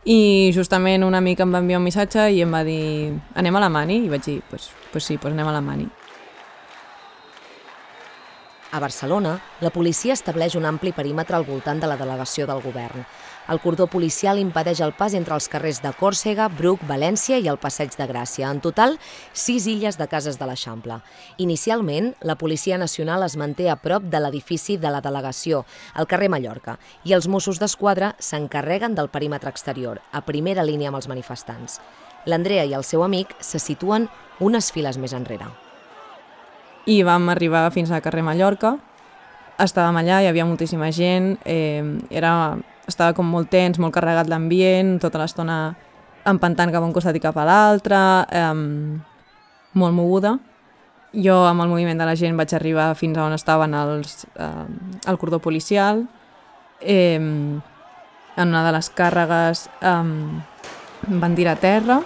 I 0.07 0.51
justament 0.55 1.03
un 1.03 1.15
amic 1.17 1.41
em 1.43 1.53
va 1.53 1.59
enviar 1.59 1.81
un 1.81 1.87
missatge 1.87 2.29
i 2.31 2.41
em 2.45 2.53
va 2.53 2.63
dir 2.63 3.13
anem 3.35 3.55
a 3.55 3.63
la 3.65 3.69
Mani? 3.69 4.05
I 4.05 4.11
vaig 4.11 4.23
dir, 4.23 4.41
pues, 4.49 4.69
pues 4.91 5.03
sí, 5.03 5.17
pues 5.17 5.33
anem 5.33 5.47
a 5.47 5.55
la 5.55 5.61
Mani. 5.61 5.87
A 8.71 8.79
Barcelona, 8.79 9.37
la 9.63 9.71
policia 9.71 10.13
estableix 10.13 10.55
un 10.55 10.65
ampli 10.67 10.91
perímetre 10.91 11.35
al 11.35 11.45
voltant 11.47 11.79
de 11.79 11.87
la 11.87 11.97
delegació 11.97 12.47
del 12.47 12.61
govern. 12.61 13.05
El 13.47 13.61
cordó 13.63 13.85
policial 13.87 14.41
impedeix 14.41 14.81
el 14.83 14.91
pas 14.91 15.13
entre 15.15 15.31
els 15.37 15.47
carrers 15.47 15.79
de 15.79 15.93
Còrsega, 15.95 16.49
Bruc, 16.51 16.81
València 16.87 17.37
i 17.39 17.47
el 17.47 17.59
Passeig 17.61 17.93
de 17.95 18.07
Gràcia. 18.09 18.49
En 18.51 18.59
total, 18.59 18.97
sis 19.31 19.69
illes 19.71 19.95
de 19.95 20.07
cases 20.11 20.35
de 20.35 20.49
l'Eixample. 20.49 20.99
Inicialment, 21.39 22.11
la 22.27 22.35
Policia 22.35 22.77
Nacional 22.77 23.23
es 23.23 23.37
manté 23.39 23.69
a 23.71 23.77
prop 23.79 24.03
de 24.11 24.19
l'edifici 24.19 24.75
de 24.75 24.91
la 24.91 24.99
delegació, 24.99 25.63
al 25.95 26.11
carrer 26.11 26.27
Mallorca, 26.33 26.75
i 27.07 27.15
els 27.15 27.29
Mossos 27.31 27.61
d'Esquadra 27.63 28.15
s'encarreguen 28.19 28.99
del 28.99 29.07
perímetre 29.07 29.49
exterior, 29.49 30.01
a 30.11 30.25
primera 30.27 30.67
línia 30.67 30.91
amb 30.91 30.99
els 30.99 31.07
manifestants. 31.07 31.79
L'Andrea 32.27 32.67
i 32.67 32.75
el 32.75 32.83
seu 32.83 33.07
amic 33.07 33.31
se 33.39 33.63
situen 33.63 34.09
unes 34.43 34.73
files 34.75 34.99
més 34.99 35.15
enrere. 35.15 35.47
I 36.87 36.99
vam 37.07 37.31
arribar 37.31 37.69
fins 37.71 37.91
al 37.91 38.03
carrer 38.03 38.27
Mallorca, 38.27 38.75
estàvem 39.57 40.03
allà, 40.03 40.21
hi 40.21 40.27
havia 40.27 40.45
moltíssima 40.45 40.91
gent, 40.91 41.37
eh, 41.45 41.83
era 42.11 42.57
estava 42.87 43.13
com 43.13 43.27
molt 43.27 43.51
tens, 43.51 43.79
molt 43.79 43.93
carregat 43.95 44.29
l'ambient, 44.31 44.97
tota 45.03 45.19
l'estona 45.21 45.75
empantant 46.27 46.71
cap 46.73 46.83
a 46.83 46.87
un 46.87 46.93
costat 46.95 47.15
i 47.15 47.23
cap 47.23 47.37
a 47.37 47.45
l'altre, 47.47 47.97
eh, 48.31 48.53
molt 49.73 49.95
moguda. 49.95 50.37
Jo 51.13 51.37
amb 51.47 51.63
el 51.63 51.71
moviment 51.71 51.97
de 51.97 52.05
la 52.05 52.15
gent 52.15 52.35
vaig 52.37 52.53
arribar 52.53 52.93
fins 52.95 53.17
a 53.17 53.25
on 53.25 53.33
estaven 53.33 53.73
els, 53.73 54.25
eh, 54.35 54.65
el 55.07 55.17
cordó 55.17 55.39
policial. 55.39 56.07
Eh, 56.81 57.15
en 58.37 58.47
una 58.47 58.63
de 58.65 58.71
les 58.71 58.89
càrregues 58.93 59.67
em 59.81 60.41
van 61.07 61.35
tirar 61.35 61.57
a 61.57 61.61
terra. 61.61 62.01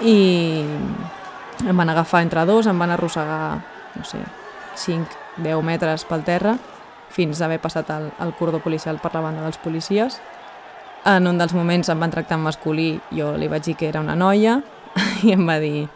I 0.00 0.64
em 1.66 1.76
van 1.76 1.90
agafar 1.90 2.22
entre 2.22 2.44
dos, 2.46 2.66
em 2.66 2.78
van 2.78 2.90
arrossegar, 2.94 3.64
no 3.96 4.04
sé, 4.04 4.20
5-10 4.78 5.62
metres 5.62 6.04
pel 6.06 6.24
terra, 6.24 6.56
fins 7.10 7.40
a 7.40 7.46
haver 7.46 7.60
passat 7.60 7.88
el, 7.90 8.10
el 8.20 8.34
cordó 8.38 8.60
policial 8.62 9.00
per 9.02 9.14
la 9.14 9.22
banda 9.24 9.42
dels 9.42 9.58
policies. 9.58 10.20
En 11.08 11.26
un 11.26 11.38
dels 11.38 11.54
moments 11.54 11.88
em 11.88 12.00
van 12.00 12.12
tractar 12.12 12.38
en 12.38 12.44
masculí, 12.44 12.90
jo 13.14 13.32
li 13.38 13.48
vaig 13.48 13.64
dir 13.64 13.76
que 13.78 13.88
era 13.88 14.02
una 14.04 14.16
noia, 14.18 14.60
i 15.26 15.32
em 15.34 15.46
va 15.48 15.58
dir, 15.62 15.88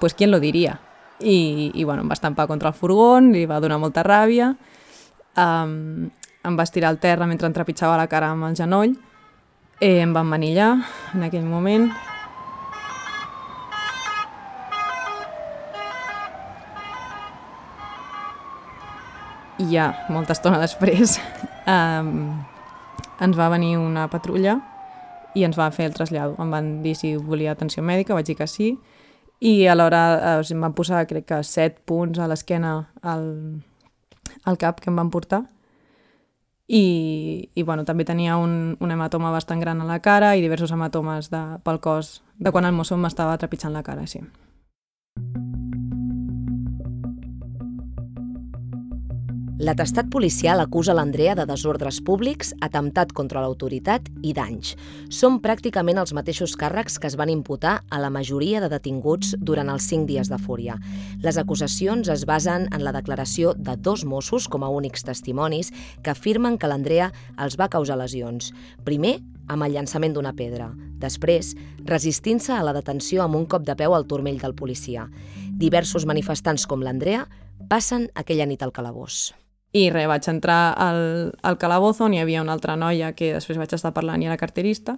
pues 0.00 0.14
quién 0.14 0.30
lo 0.30 0.40
diria? 0.40 0.78
I, 1.20 1.72
i 1.72 1.84
bueno, 1.84 2.02
em 2.02 2.10
va 2.10 2.18
estampar 2.18 2.46
contra 2.46 2.72
el 2.72 2.76
furgón, 2.76 3.32
li 3.32 3.46
va 3.48 3.60
donar 3.60 3.78
molta 3.80 4.04
ràbia, 4.04 4.52
um, 5.36 6.10
em 6.46 6.58
va 6.58 6.66
estirar 6.66 6.90
al 6.92 7.00
terra 7.00 7.26
mentre 7.26 7.48
em 7.48 7.54
trepitjava 7.56 7.96
la 7.96 8.08
cara 8.10 8.30
amb 8.34 8.44
el 8.50 8.56
genoll, 8.58 8.92
eh, 9.80 10.00
em 10.02 10.12
van 10.12 10.28
manillar 10.28 10.74
en 11.14 11.24
aquell 11.26 11.46
moment, 11.48 11.88
i 19.58 19.70
ja, 19.72 19.90
molta 20.12 20.34
estona 20.36 20.60
després, 20.60 21.16
um, 21.74 22.10
ens 23.22 23.38
va 23.38 23.48
venir 23.52 23.76
una 23.80 24.06
patrulla 24.12 24.58
i 25.36 25.44
ens 25.44 25.56
va 25.58 25.70
fer 25.72 25.88
el 25.90 25.96
trasllat. 25.96 26.36
Em 26.40 26.52
van 26.52 26.70
dir 26.84 26.94
si 26.96 27.14
volia 27.16 27.52
atenció 27.52 27.84
mèdica, 27.84 28.16
vaig 28.16 28.28
dir 28.28 28.36
que 28.38 28.48
sí, 28.48 28.74
i 29.40 29.66
alhora 29.68 30.02
eh, 30.40 30.52
em 30.52 30.62
van 30.64 30.74
posar, 30.76 31.04
crec 31.08 31.26
que, 31.28 31.42
set 31.44 31.82
punts 31.88 32.18
a 32.18 32.28
l'esquena 32.28 32.78
al, 33.02 33.26
al 34.44 34.56
cap 34.60 34.80
que 34.80 34.90
em 34.92 34.96
van 34.96 35.12
portar. 35.12 35.44
I, 36.66 37.48
i 37.54 37.62
bueno, 37.62 37.84
també 37.86 38.04
tenia 38.04 38.40
un, 38.42 38.74
un 38.82 38.90
hematoma 38.90 39.30
bastant 39.30 39.60
gran 39.62 39.84
a 39.84 39.86
la 39.86 40.00
cara 40.02 40.32
i 40.34 40.42
diversos 40.42 40.72
hematomes 40.74 41.30
de, 41.30 41.42
pel 41.62 41.78
cos 41.78 42.24
de 42.42 42.50
quan 42.50 42.66
el 42.66 42.74
mosso 42.74 42.96
m'estava 42.98 43.36
trepitjant 43.38 43.76
la 43.76 43.84
cara, 43.86 44.08
sí. 44.10 44.24
L'atestat 49.56 50.10
policial 50.12 50.60
acusa 50.60 50.92
l'Andrea 50.92 51.32
de 51.32 51.46
desordres 51.48 52.02
públics, 52.04 52.50
atemptat 52.60 53.14
contra 53.16 53.40
l'autoritat 53.40 54.10
i 54.20 54.34
danys. 54.36 54.74
Són 55.08 55.38
pràcticament 55.40 55.96
els 55.96 56.12
mateixos 56.12 56.52
càrrecs 56.60 56.98
que 57.00 57.08
es 57.08 57.14
van 57.16 57.32
imputar 57.32 57.78
a 57.88 58.00
la 58.02 58.10
majoria 58.12 58.60
de 58.60 58.68
detinguts 58.68 59.30
durant 59.40 59.70
els 59.72 59.86
cinc 59.88 60.10
dies 60.10 60.28
de 60.28 60.36
fúria. 60.36 60.76
Les 61.24 61.38
acusacions 61.40 62.10
es 62.12 62.26
basen 62.28 62.66
en 62.68 62.84
la 62.84 62.92
declaració 62.92 63.54
de 63.56 63.78
dos 63.80 64.04
Mossos 64.04 64.44
com 64.44 64.60
a 64.60 64.68
únics 64.68 65.08
testimonis 65.08 65.72
que 66.04 66.12
afirmen 66.12 66.60
que 66.60 66.68
l'Andrea 66.68 67.08
els 67.40 67.56
va 67.56 67.70
causar 67.72 67.96
lesions. 67.96 68.52
Primer, 68.84 69.22
amb 69.48 69.64
el 69.64 69.72
llançament 69.72 70.12
d'una 70.12 70.34
pedra. 70.36 70.68
Després, 71.00 71.54
resistint-se 71.88 72.52
a 72.52 72.60
la 72.60 72.76
detenció 72.76 73.24
amb 73.24 73.40
un 73.40 73.48
cop 73.48 73.64
de 73.64 73.72
peu 73.80 73.96
al 73.96 74.04
turmell 74.04 74.36
del 74.36 74.52
policia. 74.52 75.08
Diversos 75.56 76.04
manifestants 76.04 76.68
com 76.68 76.84
l'Andrea 76.84 77.24
passen 77.72 78.10
aquella 78.12 78.44
nit 78.44 78.60
al 78.60 78.76
calabós. 78.76 79.32
I 79.76 79.88
res, 79.92 80.06
vaig 80.08 80.28
entrar 80.30 80.72
al, 80.80 81.32
al 81.44 81.58
calabozo 81.60 82.06
on 82.06 82.14
hi 82.14 82.22
havia 82.22 82.42
una 82.44 82.54
altra 82.56 82.76
noia 82.80 83.12
que 83.16 83.34
després 83.34 83.58
vaig 83.60 83.74
estar 83.76 83.92
parlant 83.96 84.22
i 84.22 84.30
era 84.30 84.38
carterista. 84.40 84.96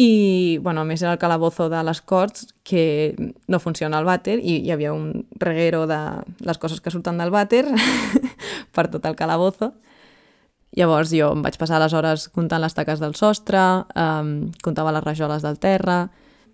I, 0.00 0.58
bueno, 0.62 0.80
a 0.80 0.88
més 0.88 1.02
era 1.02 1.12
el 1.12 1.20
calabozo 1.20 1.68
de 1.68 1.80
les 1.84 2.00
Corts, 2.00 2.46
que 2.64 3.14
no 3.48 3.60
funciona 3.60 3.98
el 4.00 4.06
vàter, 4.08 4.38
i 4.40 4.60
hi 4.64 4.72
havia 4.72 4.94
un 4.96 5.26
reguero 5.42 5.84
de 5.90 5.98
les 6.46 6.60
coses 6.62 6.80
que 6.80 6.92
surten 6.92 7.20
del 7.20 7.32
vàter 7.34 7.66
per 8.74 8.86
tot 8.88 9.04
el 9.04 9.18
calabozo. 9.18 9.74
Llavors 10.78 11.12
jo 11.12 11.32
em 11.34 11.42
vaig 11.44 11.58
passar 11.60 11.82
les 11.82 11.92
hores 11.92 12.28
comptant 12.32 12.62
les 12.62 12.76
taques 12.76 13.02
del 13.02 13.16
sostre, 13.18 13.60
um, 13.98 14.50
comptava 14.64 14.94
les 14.94 15.04
rajoles 15.04 15.44
del 15.44 15.58
terra, 15.60 16.04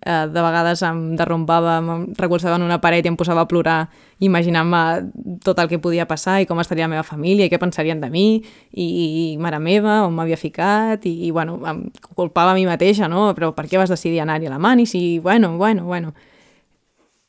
eh, 0.05 0.27
de 0.31 0.41
vegades 0.41 0.81
em 0.85 1.15
derrompava, 1.17 1.77
em 1.79 2.05
recolzava 2.17 2.55
en 2.55 2.65
una 2.65 2.79
paret 2.81 3.05
i 3.05 3.11
em 3.11 3.17
posava 3.17 3.43
a 3.43 3.49
plorar 3.49 3.89
imaginant-me 4.23 5.39
tot 5.45 5.59
el 5.59 5.69
que 5.69 5.79
podia 5.79 6.07
passar 6.09 6.39
i 6.41 6.47
com 6.49 6.59
estaria 6.61 6.87
la 6.87 6.93
meva 6.95 7.03
família 7.07 7.45
i 7.47 7.51
què 7.51 7.59
pensarien 7.61 8.01
de 8.01 8.09
mi 8.13 8.27
i, 8.37 8.87
i 8.87 9.25
mare 9.41 9.59
meva, 9.59 10.01
on 10.07 10.15
m'havia 10.17 10.37
ficat 10.37 11.05
i, 11.05 11.13
i 11.27 11.31
bueno, 11.31 11.59
em 11.67 11.85
culpava 12.15 12.53
a 12.53 12.57
mi 12.57 12.65
mateixa, 12.69 13.09
no? 13.11 13.29
Però 13.37 13.53
per 13.57 13.67
què 13.67 13.77
vas 13.81 13.93
decidir 13.93 14.21
anar-hi 14.23 14.49
a 14.49 14.55
la 14.55 14.59
mani? 14.61 14.85
Si, 14.85 15.19
bueno, 15.19 15.57
bueno, 15.57 15.85
bueno... 15.85 16.13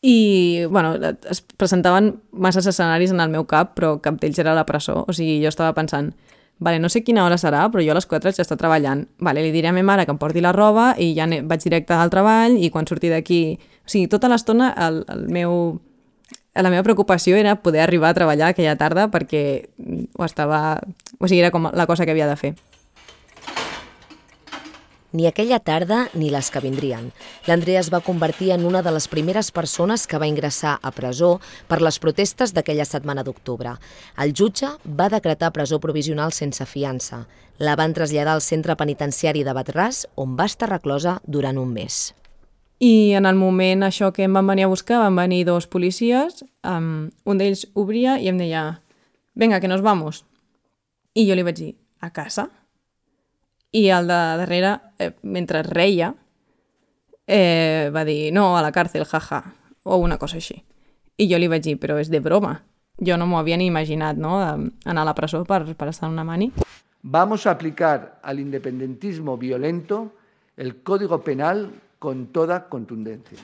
I, 0.00 0.64
bueno, 0.70 0.94
es 1.28 1.40
presentaven 1.42 2.20
masses 2.30 2.68
escenaris 2.70 3.10
en 3.10 3.18
el 3.18 3.32
meu 3.32 3.48
cap, 3.50 3.72
però 3.74 3.96
cap 3.98 4.20
d'ells 4.22 4.38
era 4.38 4.54
la 4.54 4.62
presó. 4.62 5.00
O 5.10 5.12
sigui, 5.12 5.40
jo 5.42 5.50
estava 5.50 5.74
pensant, 5.74 6.12
vale, 6.58 6.78
no 6.78 6.88
sé 6.88 7.02
quina 7.06 7.24
hora 7.24 7.38
serà, 7.38 7.64
però 7.70 7.82
jo 7.84 7.92
a 7.94 7.98
les 7.98 8.06
4 8.06 8.32
ja 8.34 8.44
està 8.44 8.56
treballant. 8.58 9.06
Vale, 9.22 9.42
li 9.44 9.52
diré 9.54 9.70
a 9.70 9.74
ma 9.74 9.82
mare 9.82 10.06
que 10.06 10.14
em 10.14 10.18
porti 10.18 10.42
la 10.44 10.52
roba 10.52 10.92
i 10.98 11.12
ja 11.16 11.26
vaig 11.26 11.64
directe 11.64 11.94
al 11.94 12.10
treball 12.10 12.58
i 12.58 12.70
quan 12.70 12.86
surti 12.86 13.10
d'aquí... 13.12 13.58
O 13.86 13.90
sigui, 13.90 14.08
tota 14.08 14.28
l'estona 14.28 14.72
el, 14.86 15.04
el 15.08 15.28
meu... 15.32 15.78
La 16.58 16.72
meva 16.72 16.82
preocupació 16.82 17.36
era 17.38 17.54
poder 17.62 17.84
arribar 17.84 18.10
a 18.10 18.16
treballar 18.16 18.48
aquella 18.50 18.74
tarda 18.76 19.06
perquè 19.12 19.68
ho 19.78 20.24
estava... 20.26 20.80
O 21.18 21.28
sigui, 21.28 21.40
era 21.40 21.52
com 21.54 21.70
la 21.70 21.86
cosa 21.86 22.04
que 22.04 22.16
havia 22.16 22.26
de 22.26 22.36
fer. 22.36 22.54
Ni 25.10 25.26
aquella 25.26 25.58
tarda 25.58 26.10
ni 26.12 26.28
les 26.28 26.50
que 26.52 26.60
vindrien. 26.60 27.06
L'Andrea 27.48 27.80
es 27.80 27.88
va 27.88 28.02
convertir 28.04 28.50
en 28.52 28.66
una 28.68 28.82
de 28.84 28.92
les 28.92 29.06
primeres 29.08 29.48
persones 29.50 30.04
que 30.06 30.18
va 30.20 30.28
ingressar 30.28 30.74
a 30.82 30.90
presó 30.92 31.38
per 31.66 31.80
les 31.80 31.96
protestes 31.98 32.52
d'aquella 32.52 32.84
setmana 32.84 33.24
d'octubre. 33.24 33.72
El 34.20 34.34
jutge 34.36 34.68
va 34.84 35.08
decretar 35.08 35.54
presó 35.56 35.80
provisional 35.80 36.34
sense 36.36 36.66
fiança. 36.68 37.22
La 37.58 37.74
van 37.74 37.96
traslladar 37.96 38.36
al 38.36 38.44
centre 38.44 38.76
penitenciari 38.76 39.46
de 39.48 39.56
Batràs, 39.56 40.04
on 40.14 40.36
va 40.36 40.44
estar 40.44 40.68
reclosa 40.68 41.22
durant 41.24 41.56
un 41.56 41.72
mes. 41.72 42.12
I 42.78 43.16
en 43.16 43.24
el 43.26 43.34
moment 43.34 43.88
això 43.88 44.12
que 44.12 44.28
em 44.28 44.36
van 44.36 44.46
venir 44.46 44.68
a 44.68 44.70
buscar, 44.70 45.00
van 45.00 45.16
venir 45.16 45.46
dos 45.48 45.66
policies, 45.66 46.44
um, 46.62 47.08
un 47.24 47.40
d'ells 47.40 47.64
obria 47.74 48.20
i 48.20 48.28
em 48.28 48.36
deia 48.38 48.82
«Venga, 49.34 49.58
que 49.58 49.72
nos 49.72 49.80
vamos». 49.80 50.26
I 51.14 51.24
jo 51.26 51.34
li 51.34 51.48
vaig 51.48 51.56
dir 51.56 51.74
«A 51.98 52.12
casa?» 52.12 52.50
I 53.72 53.88
el 53.92 54.08
de 54.08 54.14
darrere, 54.14 54.72
eh, 54.98 55.12
mentre 55.22 55.62
reia, 55.62 56.14
eh, 57.26 57.90
va 57.94 58.04
dir 58.04 58.32
no, 58.32 58.56
a 58.56 58.62
la 58.64 58.72
càrcel, 58.72 59.04
jaja, 59.04 59.42
o 59.84 59.98
una 60.00 60.18
cosa 60.18 60.38
així. 60.40 60.62
I 61.18 61.28
jo 61.28 61.38
li 61.38 61.48
vaig 61.50 61.64
dir, 61.66 61.76
però 61.80 61.98
és 62.00 62.08
de 62.08 62.20
broma. 62.24 62.62
Jo 63.04 63.18
no 63.18 63.26
m'ho 63.26 63.38
havia 63.38 63.58
ni 63.58 63.66
imaginat, 63.66 64.16
no?, 64.16 64.38
anar 64.40 65.02
a 65.02 65.06
la 65.06 65.14
presó 65.14 65.44
per, 65.44 65.64
per 65.76 65.88
estar 65.92 66.08
en 66.08 66.16
una 66.16 66.24
mani. 66.24 66.52
Vamos 67.02 67.46
a 67.46 67.52
aplicar 67.52 68.18
al 68.22 68.40
independentismo 68.40 69.36
violento 69.36 70.14
el 70.56 70.82
Código 70.82 71.22
Penal 71.22 71.70
con 71.98 72.26
toda 72.32 72.68
contundencia. 72.68 73.38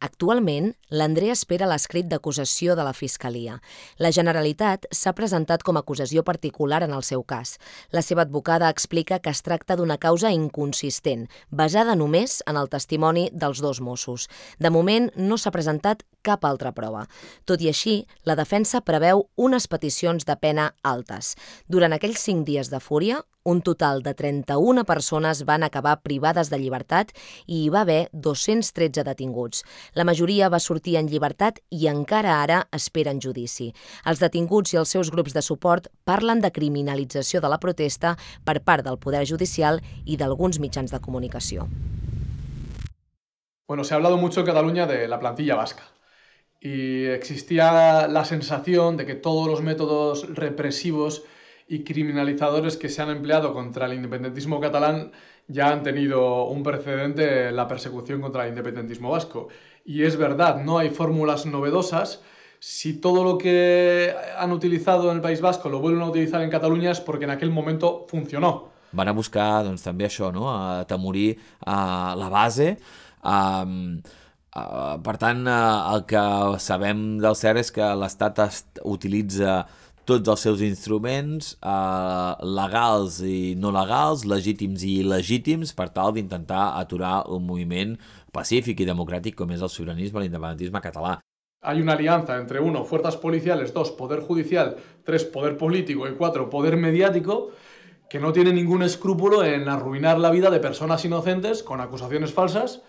Actualment, 0.00 0.74
l'Andrea 0.90 1.32
espera 1.32 1.68
l'escrit 1.70 2.06
d'acusació 2.10 2.74
de 2.76 2.84
la 2.84 2.92
Fiscalia. 2.92 3.56
La 3.98 4.10
Generalitat 4.12 4.84
s'ha 4.92 5.14
presentat 5.16 5.62
com 5.64 5.76
a 5.76 5.82
acusació 5.84 6.22
particular 6.24 6.82
en 6.84 6.92
el 6.92 7.02
seu 7.02 7.22
cas. 7.24 7.56
La 7.92 8.02
seva 8.02 8.26
advocada 8.26 8.68
explica 8.68 9.18
que 9.20 9.32
es 9.32 9.42
tracta 9.42 9.76
d'una 9.76 9.96
causa 9.96 10.32
inconsistent, 10.34 11.26
basada 11.50 11.96
només 11.96 12.42
en 12.46 12.60
el 12.60 12.68
testimoni 12.68 13.30
dels 13.32 13.62
dos 13.64 13.80
Mossos. 13.80 14.28
De 14.58 14.70
moment, 14.70 15.08
no 15.16 15.38
s'ha 15.38 15.54
presentat 15.54 16.04
cap 16.26 16.44
altra 16.44 16.74
prova. 16.76 17.06
Tot 17.46 17.62
i 17.62 17.70
així, 17.70 18.02
la 18.24 18.36
defensa 18.36 18.82
preveu 18.82 19.28
unes 19.36 19.68
peticions 19.70 20.26
de 20.26 20.36
pena 20.36 20.72
altes. 20.82 21.36
Durant 21.68 21.94
aquells 21.96 22.20
cinc 22.20 22.44
dies 22.46 22.72
de 22.72 22.82
fúria, 22.82 23.22
un 23.46 23.62
total 23.62 24.02
de 24.02 24.12
31 24.18 24.84
persones 24.84 25.44
van 25.46 25.62
acabar 25.62 26.00
privades 26.02 26.50
de 26.50 26.58
llibertat 26.58 27.12
i 27.46 27.62
hi 27.62 27.70
va 27.70 27.84
haver 27.86 28.08
213 28.12 29.04
detinguts. 29.06 29.62
La 29.94 30.04
majoria 30.04 30.50
va 30.50 30.60
sortir 30.60 30.96
en 30.98 31.08
llibertat 31.08 31.62
i 31.70 31.86
encara 31.86 32.40
ara 32.42 32.60
esperen 32.74 33.22
judici. 33.22 33.70
Els 34.04 34.20
detinguts 34.20 34.74
i 34.74 34.82
els 34.82 34.92
seus 34.96 35.12
grups 35.14 35.32
de 35.32 35.46
suport 35.46 35.86
parlen 36.04 36.42
de 36.42 36.50
criminalització 36.50 37.40
de 37.40 37.52
la 37.54 37.62
protesta 37.62 38.16
per 38.44 38.58
part 38.66 38.84
del 38.84 38.98
Poder 38.98 39.22
Judicial 39.24 39.78
i 40.04 40.18
d'alguns 40.18 40.58
mitjans 40.58 40.90
de 40.90 41.00
comunicació. 41.00 41.68
Bueno, 43.68 43.84
se 43.84 43.94
ha 43.94 43.96
hablado 43.96 44.16
mucho 44.16 44.40
en 44.40 44.46
Cataluña 44.46 44.86
de 44.86 45.06
la 45.08 45.20
plantilla 45.20 45.54
vasca. 45.54 45.84
y 46.60 47.04
existía 47.06 48.08
la 48.08 48.24
sensación 48.24 48.96
de 48.96 49.06
que 49.06 49.14
todos 49.14 49.46
los 49.46 49.62
métodos 49.62 50.34
represivos 50.34 51.22
y 51.68 51.82
criminalizadores 51.84 52.76
que 52.76 52.88
se 52.88 53.02
han 53.02 53.10
empleado 53.10 53.52
contra 53.52 53.86
el 53.86 53.94
independentismo 53.94 54.60
catalán 54.60 55.12
ya 55.48 55.68
han 55.70 55.82
tenido 55.82 56.44
un 56.44 56.62
precedente 56.62 57.48
en 57.48 57.56
la 57.56 57.68
persecución 57.68 58.20
contra 58.20 58.44
el 58.44 58.50
independentismo 58.50 59.10
vasco. 59.10 59.48
Y 59.84 60.02
es 60.02 60.16
verdad, 60.16 60.62
no 60.62 60.78
hay 60.78 60.90
fórmulas 60.90 61.46
novedosas. 61.46 62.22
Si 62.58 62.94
todo 62.94 63.22
lo 63.22 63.38
que 63.38 64.14
han 64.38 64.50
utilizado 64.50 65.10
en 65.10 65.16
el 65.16 65.22
País 65.22 65.40
Vasco 65.40 65.68
lo 65.68 65.80
vuelven 65.80 66.02
a 66.02 66.08
utilizar 66.08 66.42
en 66.42 66.50
Cataluña 66.50 66.90
es 66.90 67.00
porque 67.00 67.24
en 67.24 67.30
aquel 67.30 67.50
momento 67.50 68.06
funcionó. 68.08 68.70
Van 68.92 69.08
a 69.08 69.12
buscar 69.12 69.62
doncs, 69.66 69.82
també 69.84 70.06
això, 70.06 70.30
no? 70.32 70.48
a 70.48 70.86
temorir 70.88 71.36
a 71.66 72.14
la 72.16 72.30
base, 72.30 72.76
a, 73.22 73.64
Uh, 74.56 74.96
per 75.04 75.18
tant, 75.20 75.42
uh, 75.44 75.92
el 75.92 76.06
que 76.08 76.20
sabem 76.64 77.18
del 77.20 77.34
cert 77.36 77.60
és 77.60 77.68
que 77.76 77.84
l'Estat 78.00 78.38
utilitza 78.88 79.66
tots 80.06 80.30
els 80.32 80.42
seus 80.46 80.62
instruments 80.64 81.54
uh, 81.60 82.38
legals 82.58 83.20
i 83.26 83.54
no 83.58 83.72
legals, 83.74 84.24
legítims 84.24 84.84
i 84.86 85.00
il·legítims, 85.02 85.74
per 85.76 85.88
tal 85.94 86.14
d'intentar 86.16 86.76
aturar 86.80 87.24
un 87.34 87.44
moviment 87.46 87.96
pacífic 88.32 88.80
i 88.80 88.88
democràtic 88.88 89.36
com 89.38 89.50
és 89.52 89.64
el 89.64 89.72
sobiranisme, 89.72 90.22
l'independentisme 90.22 90.82
català. 90.84 91.16
Hay 91.62 91.80
una 91.82 91.94
alianza 91.94 92.36
entre 92.38 92.60
uno, 92.60 92.84
fuerzas 92.84 93.16
policiales, 93.16 93.72
dos, 93.74 93.90
poder 93.90 94.20
judicial, 94.20 94.76
tres, 95.04 95.24
poder 95.24 95.56
político 95.56 96.06
y 96.06 96.14
cuatro, 96.14 96.48
poder 96.50 96.76
mediático, 96.76 97.50
que 98.08 98.20
no 98.20 98.32
tiene 98.32 98.52
ningún 98.52 98.82
escrúpulo 98.82 99.42
en 99.42 99.68
arruinar 99.68 100.18
la 100.18 100.30
vida 100.30 100.50
de 100.50 100.60
personas 100.60 101.04
inocentes 101.04 101.64
con 101.64 101.80
acusaciones 101.80 102.32
falsas, 102.32 102.82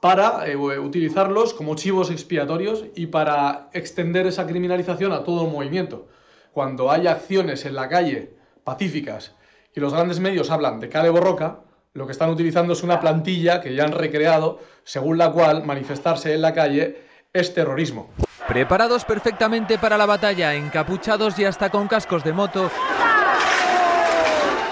para 0.00 0.46
eh, 0.46 0.56
utilizarlos 0.56 1.54
como 1.54 1.74
chivos 1.74 2.10
expiatorios 2.10 2.84
y 2.94 3.06
para 3.06 3.70
extender 3.72 4.26
esa 4.26 4.46
criminalización 4.46 5.12
a 5.12 5.24
todo 5.24 5.46
el 5.46 5.52
movimiento. 5.52 6.08
Cuando 6.56 6.90
hay 6.90 7.06
acciones 7.06 7.66
en 7.66 7.74
la 7.74 7.86
calle 7.86 8.30
pacíficas 8.64 9.34
y 9.74 9.80
los 9.80 9.92
grandes 9.92 10.20
medios 10.20 10.50
hablan 10.50 10.80
de 10.80 10.88
cale 10.88 11.10
borroca, 11.10 11.58
lo 11.92 12.06
que 12.06 12.12
están 12.12 12.30
utilizando 12.30 12.72
es 12.72 12.82
una 12.82 12.98
plantilla 12.98 13.60
que 13.60 13.74
ya 13.74 13.84
han 13.84 13.92
recreado, 13.92 14.60
según 14.82 15.18
la 15.18 15.32
cual 15.32 15.64
manifestarse 15.66 16.32
en 16.32 16.40
la 16.40 16.54
calle 16.54 16.96
es 17.34 17.52
terrorismo. 17.52 18.08
Preparados 18.48 19.04
perfectamente 19.04 19.76
para 19.76 19.98
la 19.98 20.06
batalla, 20.06 20.54
encapuchados 20.54 21.38
y 21.38 21.44
hasta 21.44 21.68
con 21.68 21.88
cascos 21.88 22.24
de 22.24 22.32
moto, 22.32 22.70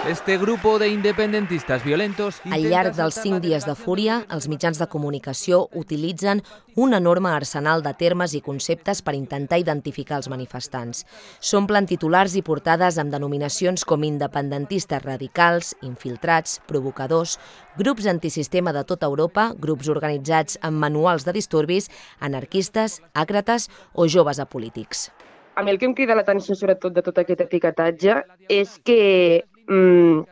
Este 0.09 0.37
grupo 0.37 0.79
de 0.79 0.89
independentistes 0.89 1.83
violentos... 1.83 2.43
Al 2.53 2.67
llarg 2.69 2.93
dels 2.93 3.17
cinc 3.17 3.41
dies 3.41 3.65
de 3.65 3.73
fúria, 3.73 4.19
els 4.29 4.51
mitjans 4.53 4.77
de 4.77 4.85
comunicació 4.93 5.63
utilitzen 5.73 6.43
un 6.77 6.93
enorme 6.93 7.31
arsenal 7.33 7.81
de 7.81 7.95
termes 7.97 8.35
i 8.37 8.43
conceptes 8.45 9.01
per 9.01 9.15
intentar 9.17 9.57
identificar 9.63 10.19
els 10.21 10.29
manifestants. 10.29 11.07
S'omplen 11.41 11.89
titulars 11.89 12.35
i 12.37 12.43
portades 12.45 12.99
amb 13.01 13.17
denominacions 13.17 13.87
com 13.89 14.05
independentistes 14.05 15.01
radicals, 15.07 15.73
infiltrats, 15.81 16.59
provocadors, 16.69 17.39
grups 17.81 18.05
antisistema 18.05 18.77
de 18.77 18.85
tota 18.85 19.09
Europa, 19.09 19.55
grups 19.57 19.89
organitzats 19.89 20.61
amb 20.61 20.85
manuals 20.85 21.25
de 21.25 21.33
disturbis, 21.33 21.89
anarquistes, 22.21 23.01
àcrates 23.15 23.71
o 23.95 24.05
joves 24.05 24.37
apolítics. 24.37 25.09
A 25.57 25.63
mi 25.63 25.71
el 25.71 25.79
que 25.79 25.89
em 25.89 25.97
crida 25.97 26.17
l'atenció 26.19 26.53
sobretot 26.59 26.93
de 26.93 27.01
tot 27.01 27.25
aquest 27.25 27.41
etiquetatge 27.47 28.21
és 28.53 28.77
que 28.85 29.45
mm, 29.69 30.25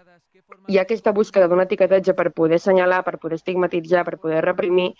hi 0.68 0.78
ha 0.78 0.84
aquesta 0.86 1.12
búsqueda 1.16 1.48
d'un 1.48 1.62
etiquetatge 1.64 2.14
per 2.18 2.30
poder 2.36 2.58
assenyalar, 2.60 3.02
per 3.06 3.18
poder 3.18 3.38
estigmatitzar, 3.40 4.04
per 4.06 4.18
poder 4.22 4.44
reprimir, 4.44 4.92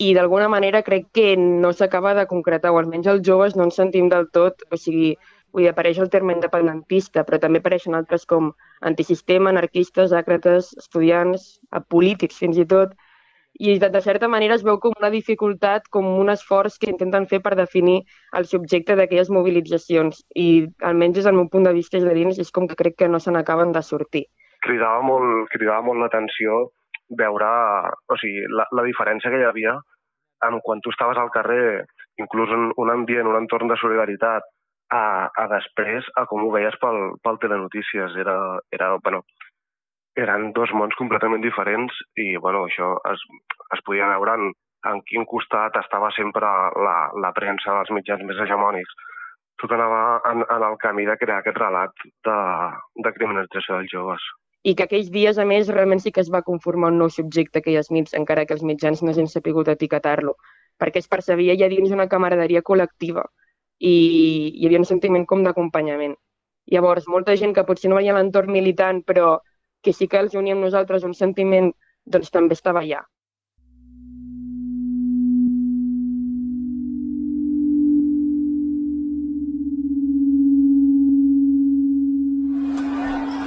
i 0.00 0.14
d'alguna 0.16 0.48
manera 0.48 0.82
crec 0.82 1.10
que 1.12 1.34
no 1.36 1.72
s'acaba 1.72 2.14
de 2.16 2.26
concretar, 2.30 2.72
o 2.72 2.78
almenys 2.80 3.10
els 3.12 3.26
joves 3.26 3.56
no 3.56 3.66
ens 3.68 3.76
sentim 3.76 4.08
del 4.08 4.30
tot, 4.32 4.64
o 4.72 4.78
sigui, 4.80 5.12
vull 5.52 5.66
dir, 5.66 5.72
apareix 5.72 5.98
el 5.98 6.10
terme 6.10 6.32
independentista, 6.36 7.24
però 7.26 7.40
també 7.42 7.60
apareixen 7.60 7.98
altres 7.98 8.24
com 8.26 8.52
antisistema, 8.80 9.50
anarquistes, 9.50 10.14
àcrates, 10.16 10.72
estudiants, 10.80 11.58
polítics 11.92 12.40
fins 12.40 12.56
i 12.56 12.66
tot, 12.72 12.96
i 13.60 13.78
de, 13.78 13.90
de 13.92 14.00
certa 14.00 14.28
manera 14.32 14.56
es 14.56 14.64
veu 14.64 14.78
com 14.80 14.94
una 14.96 15.10
dificultat, 15.12 15.88
com 15.92 16.06
un 16.18 16.32
esforç 16.32 16.78
que 16.80 16.88
intenten 16.88 17.26
fer 17.28 17.42
per 17.44 17.52
definir 17.58 17.98
el 18.38 18.48
subjecte 18.48 18.96
d'aquelles 18.96 19.28
mobilitzacions 19.36 20.22
i 20.34 20.48
almenys 20.90 21.18
des 21.18 21.28
del 21.28 21.36
meu 21.36 21.50
punt 21.52 21.68
de 21.68 21.74
vista 21.76 21.98
és 21.98 22.06
de 22.08 22.14
dins 22.16 22.40
és 22.40 22.52
com 22.56 22.68
que 22.70 22.78
crec 22.78 22.96
que 23.02 23.08
no 23.08 23.20
se 23.20 23.34
n'acaben 23.34 23.74
de 23.76 23.82
sortir. 23.84 24.24
Cridava 24.64 25.02
molt, 25.04 25.48
cridava 25.52 25.84
molt 25.84 26.00
l'atenció 26.00 26.70
veure 27.20 27.50
o 28.08 28.16
sigui, 28.22 28.46
la, 28.48 28.64
la 28.72 28.86
diferència 28.86 29.32
que 29.32 29.42
hi 29.42 29.48
havia 29.48 29.76
en 30.48 30.56
quan 30.64 30.80
tu 30.80 30.88
estaves 30.94 31.20
al 31.20 31.28
carrer, 31.34 31.84
inclús 32.16 32.48
en 32.56 32.70
un 32.80 32.90
ambient, 32.94 33.28
un 33.28 33.36
entorn 33.42 33.68
de 33.68 33.76
solidaritat, 33.76 34.46
a, 34.90 35.28
a 35.28 35.44
després 35.52 36.06
a 36.18 36.24
com 36.30 36.44
ho 36.44 36.50
veies 36.54 36.76
pel, 36.82 36.98
pel 37.22 37.38
telenotícies. 37.42 38.16
Era, 38.24 38.36
era, 38.72 38.94
bueno, 39.04 39.22
eren 40.18 40.50
dos 40.56 40.72
mons 40.74 40.96
completament 40.98 41.42
diferents 41.44 41.94
i 42.18 42.34
bueno, 42.36 42.64
això 42.66 42.96
es, 43.12 43.22
es 43.76 43.82
podia 43.86 44.08
veure 44.10 44.34
en, 44.38 44.50
en 44.90 45.00
quin 45.06 45.26
costat 45.28 45.76
estava 45.78 46.10
sempre 46.16 46.50
la, 46.86 46.98
la 47.22 47.32
premsa 47.36 47.76
dels 47.76 47.94
mitjans 47.94 48.26
més 48.26 48.40
hegemònics. 48.42 48.94
Tot 49.60 49.72
anava 49.76 50.20
en, 50.30 50.42
en 50.42 50.62
el 50.70 50.76
camí 50.80 51.04
de 51.06 51.16
crear 51.20 51.40
aquest 51.42 51.58
relat 51.60 52.06
de, 52.26 52.36
de 53.04 53.12
criminalització 53.16 53.76
dels 53.76 53.92
joves. 53.92 54.24
I 54.64 54.74
que 54.76 54.84
aquells 54.84 55.10
dies, 55.12 55.38
a 55.40 55.44
més, 55.48 55.68
realment 55.72 56.00
sí 56.04 56.12
que 56.12 56.20
es 56.20 56.30
va 56.32 56.42
conformar 56.44 56.90
un 56.92 56.98
nou 57.00 57.08
subjecte, 57.12 57.60
aquelles 57.60 57.90
nits, 57.92 58.16
encara 58.16 58.44
que 58.48 58.56
els 58.56 58.64
mitjans 58.64 59.00
no 59.02 59.12
hagin 59.12 59.28
sapigut 59.28 59.68
etiquetar-lo, 59.72 60.34
perquè 60.80 61.00
es 61.00 61.08
percebia 61.08 61.56
ja 61.60 61.68
dins 61.72 61.92
una 61.96 62.08
camaraderia 62.08 62.64
col·lectiva 62.64 63.24
i 63.80 63.94
hi 64.60 64.66
havia 64.66 64.80
un 64.82 64.88
sentiment 64.88 65.24
com 65.28 65.44
d'acompanyament. 65.44 66.12
Llavors, 66.72 67.08
molta 67.08 67.36
gent 67.40 67.54
que 67.56 67.64
potser 67.68 67.88
no 67.88 67.96
veia 67.96 68.12
l'entorn 68.16 68.52
militant, 68.52 69.00
però 69.08 69.38
que 69.82 69.92
sí 69.92 70.08
que 70.08 70.20
els 70.20 70.34
unia 70.34 70.56
amb 70.56 70.64
nosaltres 70.66 71.06
un 71.08 71.14
sentiment, 71.14 71.72
doncs 72.04 72.30
també 72.30 72.56
estava 72.56 72.82
allà. 72.82 73.00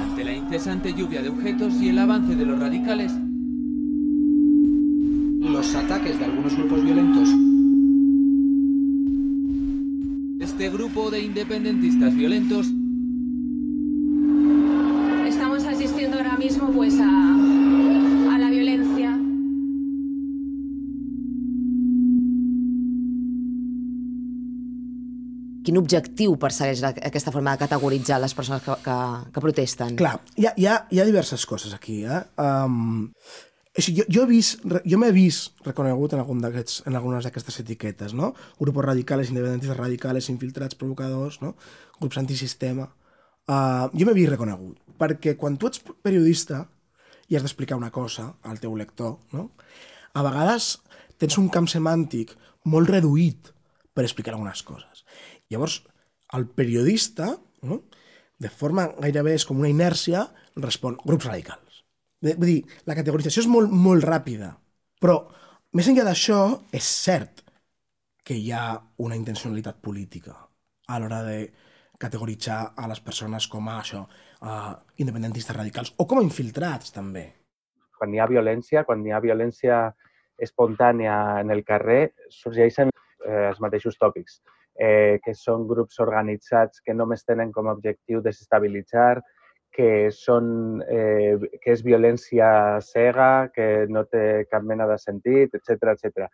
Ante 0.02 0.24
la 0.24 0.32
incesante 0.32 0.92
lluvia 0.92 1.22
de 1.22 1.30
objetos 1.30 1.80
y 1.80 1.90
el 1.90 1.98
avance 1.98 2.34
de 2.34 2.44
los 2.44 2.58
radicales, 2.58 3.12
los 5.40 5.74
ataques 5.74 6.18
de 6.18 6.24
algunos 6.24 6.56
grupos 6.56 6.84
violentos 6.84 7.28
este 10.44 10.70
grupo 10.70 11.10
de 11.10 11.20
independentistas 11.20 12.14
violentos 12.14 12.72
Quin 25.74 25.80
objectiu 25.82 26.36
persegueix 26.38 26.78
la- 26.84 26.92
aquesta 27.08 27.32
forma 27.34 27.50
de 27.50 27.58
categoritzar 27.64 28.20
les 28.22 28.34
persones 28.38 28.62
que, 28.62 28.74
que, 28.84 28.98
que 29.34 29.40
protesten? 29.42 29.96
Clar, 29.98 30.20
hi 30.38 30.46
ha, 30.46 30.52
hi, 30.54 30.66
ha, 30.70 30.76
hi 30.86 31.00
ha 31.02 31.06
diverses 31.08 31.42
coses 31.50 31.74
aquí. 31.74 32.04
Eh? 32.06 32.20
Um, 32.38 33.08
sigui, 33.74 33.96
jo, 33.98 34.04
jo, 34.06 34.22
he 34.22 34.28
vist, 34.30 34.62
jo 34.62 35.00
m'he 35.02 35.10
vist 35.10 35.64
reconegut 35.66 36.14
en, 36.14 36.22
algun 36.22 36.46
en 36.46 36.94
algunes 36.94 37.26
d'aquestes 37.26 37.58
etiquetes, 37.64 38.14
no? 38.14 38.36
Grupos 38.60 38.86
radicales, 38.86 39.32
independentistas 39.34 39.80
radicales, 39.80 40.30
infiltrats, 40.30 40.78
provocadors, 40.78 41.40
no? 41.42 41.56
Grups 41.98 42.22
antisistema. 42.22 42.86
Uh, 43.50 43.90
jo 43.98 44.06
m'he 44.06 44.14
vist 44.14 44.30
reconegut, 44.30 44.78
perquè 45.02 45.34
quan 45.34 45.58
tu 45.58 45.66
ets 45.72 45.82
periodista 46.06 46.68
i 47.26 47.34
has 47.34 47.42
d'explicar 47.42 47.80
una 47.80 47.90
cosa 47.90 48.30
al 48.46 48.62
teu 48.62 48.78
lector, 48.78 49.18
no? 49.34 49.50
a 50.14 50.22
vegades 50.22 50.76
tens 51.18 51.34
un 51.42 51.50
camp 51.50 51.66
semàntic 51.66 52.38
molt 52.70 52.94
reduït 52.94 53.50
per 53.94 54.06
explicar 54.06 54.34
algunes 54.34 54.62
coses. 54.62 55.03
Llavors, 55.54 55.80
el 56.34 56.48
periodista, 56.50 57.30
no? 57.62 57.84
de 58.42 58.50
forma 58.50 58.88
gairebé 58.98 59.36
és 59.38 59.46
com 59.46 59.60
una 59.62 59.70
inèrcia, 59.70 60.26
respon 60.58 60.98
grups 61.04 61.28
radicals. 61.30 61.84
Vull 62.24 62.48
dir, 62.48 62.60
la 62.88 62.96
categorització 62.98 63.44
és 63.44 63.50
molt, 63.50 63.70
molt 63.70 64.04
ràpida, 64.06 64.54
però 65.00 65.18
més 65.76 65.88
enllà 65.90 66.06
d'això, 66.06 66.40
és 66.74 66.88
cert 67.04 67.44
que 68.24 68.36
hi 68.38 68.50
ha 68.52 68.78
una 69.04 69.16
intencionalitat 69.18 69.80
política 69.84 70.34
a 70.88 70.98
l'hora 71.00 71.20
de 71.26 71.38
categoritzar 72.00 72.58
a 72.76 72.88
les 72.90 73.00
persones 73.04 73.46
com 73.48 73.68
a 73.68 73.78
això, 73.80 74.02
uh, 74.04 74.72
independentistes 75.00 75.56
radicals, 75.56 75.92
o 75.96 76.06
com 76.08 76.20
a 76.20 76.24
infiltrats, 76.24 76.92
també. 76.92 77.32
quan 77.98 78.12
hi 78.12 78.18
ha 78.20 78.26
violència, 78.26 78.82
quan 78.84 79.04
hi 79.06 79.12
ha 79.14 79.20
violència 79.22 79.76
espontània 80.36 81.14
en 81.40 81.52
el 81.54 81.62
carrer, 81.64 82.10
sorgeixen 82.28 82.90
eh, 82.90 83.46
els 83.48 83.60
mateixos 83.62 83.96
tòpics, 83.96 84.40
eh, 84.78 85.20
que 85.24 85.34
són 85.38 85.66
grups 85.68 86.00
organitzats 86.02 86.82
que 86.84 86.94
només 86.94 87.24
tenen 87.24 87.52
com 87.52 87.68
a 87.68 87.74
objectiu 87.76 88.20
desestabilitzar, 88.22 89.22
que, 89.74 90.10
són, 90.14 90.82
eh, 90.86 91.34
que 91.62 91.72
és 91.74 91.82
violència 91.82 92.80
cega, 92.86 93.48
que 93.54 93.86
no 93.90 94.04
té 94.06 94.46
cap 94.50 94.62
mena 94.62 94.86
de 94.86 94.98
sentit, 95.02 95.54
etc 95.58 95.94
etc. 95.94 96.28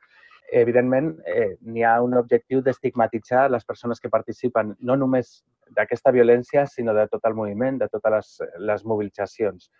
Evidentment, 0.62 1.14
eh, 1.26 1.54
n'hi 1.62 1.84
ha 1.86 2.00
un 2.02 2.16
objectiu 2.18 2.60
d'estigmatitzar 2.60 3.48
les 3.50 3.64
persones 3.64 4.00
que 4.00 4.12
participen 4.12 4.74
no 4.80 4.96
només 4.96 5.40
d'aquesta 5.76 6.10
violència, 6.10 6.66
sinó 6.66 6.92
de 6.92 7.06
tot 7.08 7.24
el 7.24 7.38
moviment, 7.38 7.78
de 7.78 7.88
totes 7.88 8.12
les, 8.16 8.34
les 8.72 8.84
mobilitzacions 8.84 9.70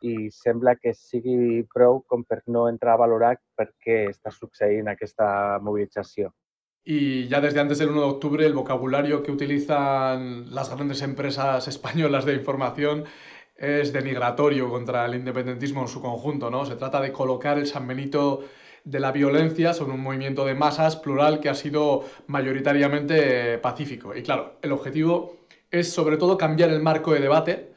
i 0.00 0.30
sembla 0.32 0.76
que 0.80 0.92
sigui 0.96 1.62
prou 1.74 2.00
com 2.08 2.22
per 2.24 2.40
no 2.48 2.66
entrar 2.70 2.94
a 2.96 3.02
valorar 3.02 3.34
per 3.56 3.68
què 3.84 4.06
està 4.08 4.32
succeint 4.32 4.88
aquesta 4.88 5.26
movilització. 5.64 6.30
Y 6.84 7.28
ya 7.28 7.40
desde 7.40 7.60
antes 7.60 7.78
del 7.78 7.90
1 7.90 8.00
de 8.00 8.06
octubre 8.06 8.46
el 8.46 8.54
vocabulario 8.54 9.22
que 9.22 9.30
utilizan 9.30 10.54
las 10.54 10.70
grandes 10.70 11.02
empresas 11.02 11.68
españolas 11.68 12.24
de 12.24 12.34
información 12.34 13.04
es 13.56 13.92
denigratorio 13.92 14.70
contra 14.70 15.04
el 15.04 15.14
independentismo 15.14 15.82
en 15.82 15.88
su 15.88 16.00
conjunto, 16.00 16.50
¿no? 16.50 16.64
Se 16.64 16.76
trata 16.76 17.00
de 17.00 17.12
colocar 17.12 17.58
el 17.58 17.66
San 17.66 17.86
Benito 17.86 18.44
de 18.84 19.00
la 19.00 19.12
violencia 19.12 19.74
sobre 19.74 19.92
un 19.92 20.00
movimiento 20.00 20.46
de 20.46 20.54
masas 20.54 20.96
plural 20.96 21.40
que 21.40 21.50
ha 21.50 21.54
sido 21.54 22.04
mayoritariamente 22.26 23.58
pacífico. 23.58 24.16
Y 24.16 24.22
claro, 24.22 24.58
el 24.62 24.72
objetivo 24.72 25.36
es 25.70 25.92
sobre 25.92 26.16
todo 26.16 26.38
cambiar 26.38 26.70
el 26.70 26.80
marco 26.80 27.12
de 27.12 27.20
debate 27.20 27.74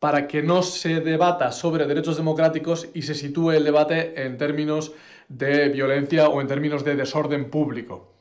para 0.00 0.26
que 0.26 0.42
no 0.42 0.62
se 0.62 1.00
debata 1.00 1.52
sobre 1.52 1.86
derechos 1.86 2.16
democráticos 2.16 2.88
y 2.92 3.02
se 3.02 3.14
sitúe 3.14 3.52
el 3.52 3.64
debate 3.64 4.24
en 4.24 4.36
términos 4.36 4.92
de 5.28 5.68
violencia 5.68 6.28
o 6.28 6.40
en 6.40 6.48
términos 6.48 6.84
de 6.84 6.96
desorden 6.96 7.48
público. 7.48 8.12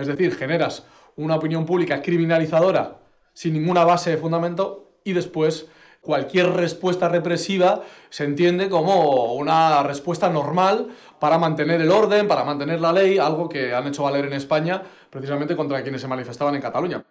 Es 0.00 0.06
decir, 0.06 0.34
generas 0.34 0.84
una 1.16 1.36
opinión 1.36 1.66
pública 1.66 2.02
criminalizadora 2.02 2.98
sin 3.32 3.54
ninguna 3.54 3.84
base 3.84 4.10
de 4.10 4.16
fundamento 4.16 4.92
y 5.04 5.12
después 5.12 5.66
cualquier 6.00 6.50
respuesta 6.50 7.08
represiva 7.08 7.82
se 8.08 8.24
entiende 8.24 8.68
como 8.68 9.34
una 9.34 9.82
respuesta 9.82 10.28
normal 10.30 10.88
para 11.18 11.38
mantener 11.38 11.80
el 11.80 11.90
orden, 11.90 12.28
para 12.28 12.44
mantener 12.44 12.80
la 12.80 12.92
ley, 12.92 13.18
algo 13.18 13.48
que 13.48 13.74
han 13.74 13.86
hecho 13.86 14.04
valer 14.04 14.26
en 14.26 14.32
España 14.34 14.82
precisamente 15.10 15.56
contra 15.56 15.82
quienes 15.82 16.00
se 16.00 16.08
manifestaban 16.08 16.54
en 16.54 16.62
Cataluña. 16.62 17.04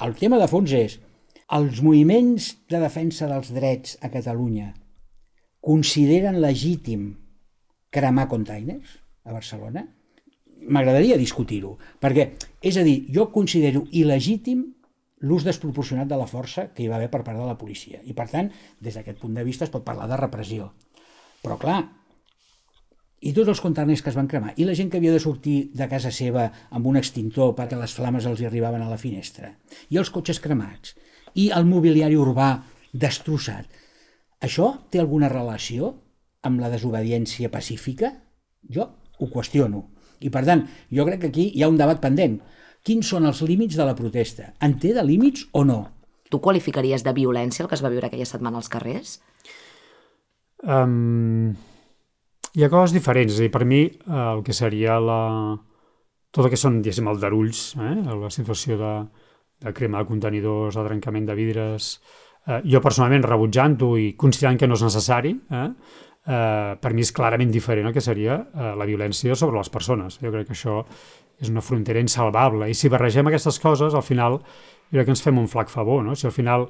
El 0.00 0.14
tema 0.18 0.38
de 0.38 0.48
fons 0.50 0.72
és 0.74 0.96
els 1.54 1.82
moviments 1.84 2.48
de 2.68 2.80
defensa 2.82 3.28
dels 3.30 3.52
drets 3.54 3.98
a 4.02 4.10
Catalunya 4.10 4.72
consideren 5.64 6.40
legítim 6.42 7.14
cremar 7.94 8.26
containers 8.28 8.98
a 9.24 9.32
Barcelona? 9.32 9.86
M'agradaria 10.68 11.18
discutir-ho, 11.20 11.74
perquè, 12.00 12.30
és 12.62 12.78
a 12.80 12.84
dir, 12.86 13.04
jo 13.12 13.28
considero 13.34 13.84
il·legítim 13.92 14.64
l'ús 15.24 15.44
desproporcionat 15.44 16.08
de 16.08 16.16
la 16.20 16.28
força 16.28 16.68
que 16.74 16.84
hi 16.84 16.88
va 16.90 16.98
haver 17.00 17.10
per 17.12 17.22
part 17.24 17.38
de 17.40 17.48
la 17.48 17.58
policia. 17.58 18.00
I, 18.04 18.12
per 18.16 18.28
tant, 18.30 18.50
des 18.80 18.96
d'aquest 18.96 19.20
punt 19.20 19.36
de 19.36 19.44
vista 19.44 19.64
es 19.64 19.72
pot 19.72 19.84
parlar 19.84 20.08
de 20.10 20.18
repressió. 20.20 20.70
Però, 21.44 21.56
clar, 21.60 21.78
i 23.24 23.32
tots 23.32 23.48
els 23.48 23.62
containers 23.64 24.02
que 24.04 24.12
es 24.12 24.18
van 24.18 24.28
cremar, 24.28 24.52
i 24.60 24.66
la 24.68 24.74
gent 24.76 24.90
que 24.92 25.00
havia 25.00 25.14
de 25.14 25.22
sortir 25.22 25.70
de 25.72 25.88
casa 25.88 26.12
seva 26.12 26.50
amb 26.76 26.90
un 26.90 26.98
extintor 27.00 27.54
perquè 27.56 27.78
les 27.80 27.94
flames 27.96 28.26
els 28.28 28.42
hi 28.42 28.48
arribaven 28.50 28.84
a 28.84 28.90
la 28.90 29.00
finestra, 29.00 29.54
i 29.88 29.96
els 30.00 30.12
cotxes 30.12 30.42
cremats, 30.44 30.92
i 31.40 31.48
el 31.56 31.64
mobiliari 31.64 32.18
urbà 32.20 32.50
destrossat. 32.92 33.64
Això 34.44 34.74
té 34.92 35.00
alguna 35.00 35.32
relació 35.32 35.94
amb 36.44 36.60
la 36.60 36.68
desobediència 36.68 37.48
pacífica? 37.48 38.12
Jo 38.68 38.90
ho 39.18 39.30
qüestiono. 39.32 39.86
I 40.24 40.32
per 40.32 40.44
tant, 40.48 40.64
jo 40.92 41.04
crec 41.08 41.24
que 41.24 41.32
aquí 41.32 41.50
hi 41.52 41.64
ha 41.64 41.70
un 41.70 41.78
debat 41.80 42.00
pendent. 42.00 42.38
Quins 42.84 43.08
són 43.08 43.28
els 43.28 43.40
límits 43.44 43.76
de 43.78 43.84
la 43.88 43.96
protesta? 43.96 44.50
En 44.64 44.78
té 44.80 44.92
de 44.96 45.04
límits 45.04 45.46
o 45.52 45.64
no? 45.68 45.78
Tu 46.30 46.40
qualificaries 46.40 47.04
de 47.04 47.14
violència 47.16 47.64
el 47.64 47.70
que 47.70 47.76
es 47.78 47.84
va 47.84 47.92
viure 47.92 48.08
aquella 48.08 48.28
setmana 48.28 48.60
als 48.60 48.68
carrers? 48.72 49.18
Um, 50.64 51.54
hi 52.54 52.64
ha 52.64 52.70
coses 52.72 52.96
diferents. 52.96 53.32
És 53.34 53.40
a 53.40 53.46
dir, 53.46 53.52
per 53.54 53.64
mi, 53.68 53.84
eh, 53.86 54.24
el 54.24 54.42
que 54.46 54.56
seria 54.56 54.98
la... 55.00 55.20
tot 56.34 56.46
el 56.46 56.52
que 56.52 56.60
són, 56.60 56.80
diguéssim, 56.82 57.08
aldarulls, 57.08 57.64
eh? 57.78 57.94
la 58.20 58.30
situació 58.32 58.78
de, 58.80 58.94
de 59.64 59.72
crema 59.76 60.02
de 60.02 60.08
contenidors, 60.08 60.76
de 60.76 60.84
trencament 60.88 61.28
de 61.28 61.36
vidres, 61.38 61.92
eh, 62.46 62.60
jo 62.68 62.80
personalment 62.84 63.26
rebutjant-ho 63.26 63.94
i 64.00 64.08
considerant 64.18 64.58
que 64.60 64.68
no 64.68 64.78
és 64.78 64.84
necessari, 64.86 65.34
eh? 65.50 65.68
Eh, 66.24 66.76
per 66.80 66.94
mi 66.96 67.04
és 67.04 67.12
clarament 67.12 67.50
diferent 67.52 67.90
el 67.90 67.92
que 67.92 68.00
seria 68.00 68.38
eh, 68.40 68.70
la 68.80 68.86
violència 68.88 69.36
sobre 69.36 69.58
les 69.60 69.68
persones. 69.72 70.16
Jo 70.22 70.32
crec 70.32 70.48
que 70.48 70.56
això 70.56 70.80
és 71.40 71.50
una 71.50 71.64
frontera 71.64 72.00
insalvable. 72.00 72.70
I 72.70 72.76
si 72.78 72.88
barregem 72.88 73.28
aquestes 73.28 73.58
coses, 73.60 73.94
al 73.94 74.06
final, 74.06 74.38
jo 74.88 74.96
crec 74.96 75.10
que 75.10 75.14
ens 75.16 75.24
fem 75.24 75.40
un 75.40 75.50
flac 75.50 75.68
favor. 75.68 76.04
No? 76.06 76.16
Si 76.16 76.26
al 76.26 76.32
final, 76.32 76.68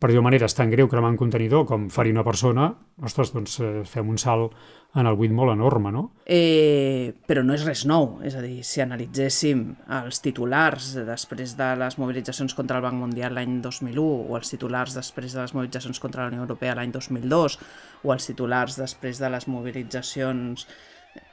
per 0.00 0.08
dir-ho 0.08 0.22
manera, 0.24 0.48
és 0.48 0.56
tan 0.56 0.70
greu 0.72 0.88
cremar 0.88 1.10
un 1.12 1.18
contenidor 1.20 1.66
com 1.68 1.90
ferir 1.92 2.14
una 2.14 2.24
persona, 2.24 2.70
ostres, 3.04 3.34
doncs 3.34 3.58
eh, 3.60 3.72
fem 3.84 4.08
un 4.08 4.16
salt 4.18 4.54
en 4.96 5.06
el 5.06 5.16
buit 5.18 5.30
molt 5.30 5.52
enorme, 5.52 5.92
no? 5.92 6.06
Eh, 6.24 7.12
però 7.28 7.44
no 7.44 7.52
és 7.54 7.66
res 7.68 7.84
nou, 7.86 8.16
és 8.26 8.34
a 8.34 8.40
dir, 8.42 8.64
si 8.66 8.80
analitzéssim 8.80 9.66
els 10.00 10.22
titulars 10.24 10.94
després 11.06 11.52
de 11.58 11.68
les 11.82 11.98
mobilitzacions 12.00 12.56
contra 12.56 12.80
el 12.80 12.86
Banc 12.86 12.96
Mundial 12.98 13.36
l'any 13.36 13.60
2001 13.60 14.06
o 14.24 14.38
els 14.40 14.54
titulars 14.54 14.96
després 14.96 15.36
de 15.36 15.44
les 15.44 15.52
mobilitzacions 15.54 16.00
contra 16.00 16.24
la 16.24 16.32
Unió 16.32 16.46
Europea 16.46 16.78
l'any 16.78 16.96
2002 16.96 17.58
o 18.02 18.14
els 18.16 18.30
titulars 18.32 18.80
després 18.80 19.20
de 19.20 19.30
les 19.36 19.46
mobilitzacions 19.52 20.64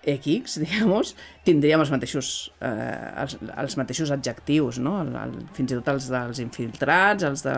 X, 0.08 0.58
digamos, 0.63 1.15
tindríem 1.45 1.82
els 1.84 1.91
mateixos, 1.93 2.51
eh, 2.63 3.23
els, 3.23 3.38
els 3.63 3.77
mateixos 3.80 4.12
adjectius, 4.13 4.80
no? 4.84 4.99
El, 5.03 5.12
el, 5.23 5.36
fins 5.58 5.73
i 5.73 5.80
tot 5.80 5.91
els 5.93 6.08
dels 6.13 6.41
infiltrats, 6.43 7.25
els 7.27 7.43
de 7.45 7.58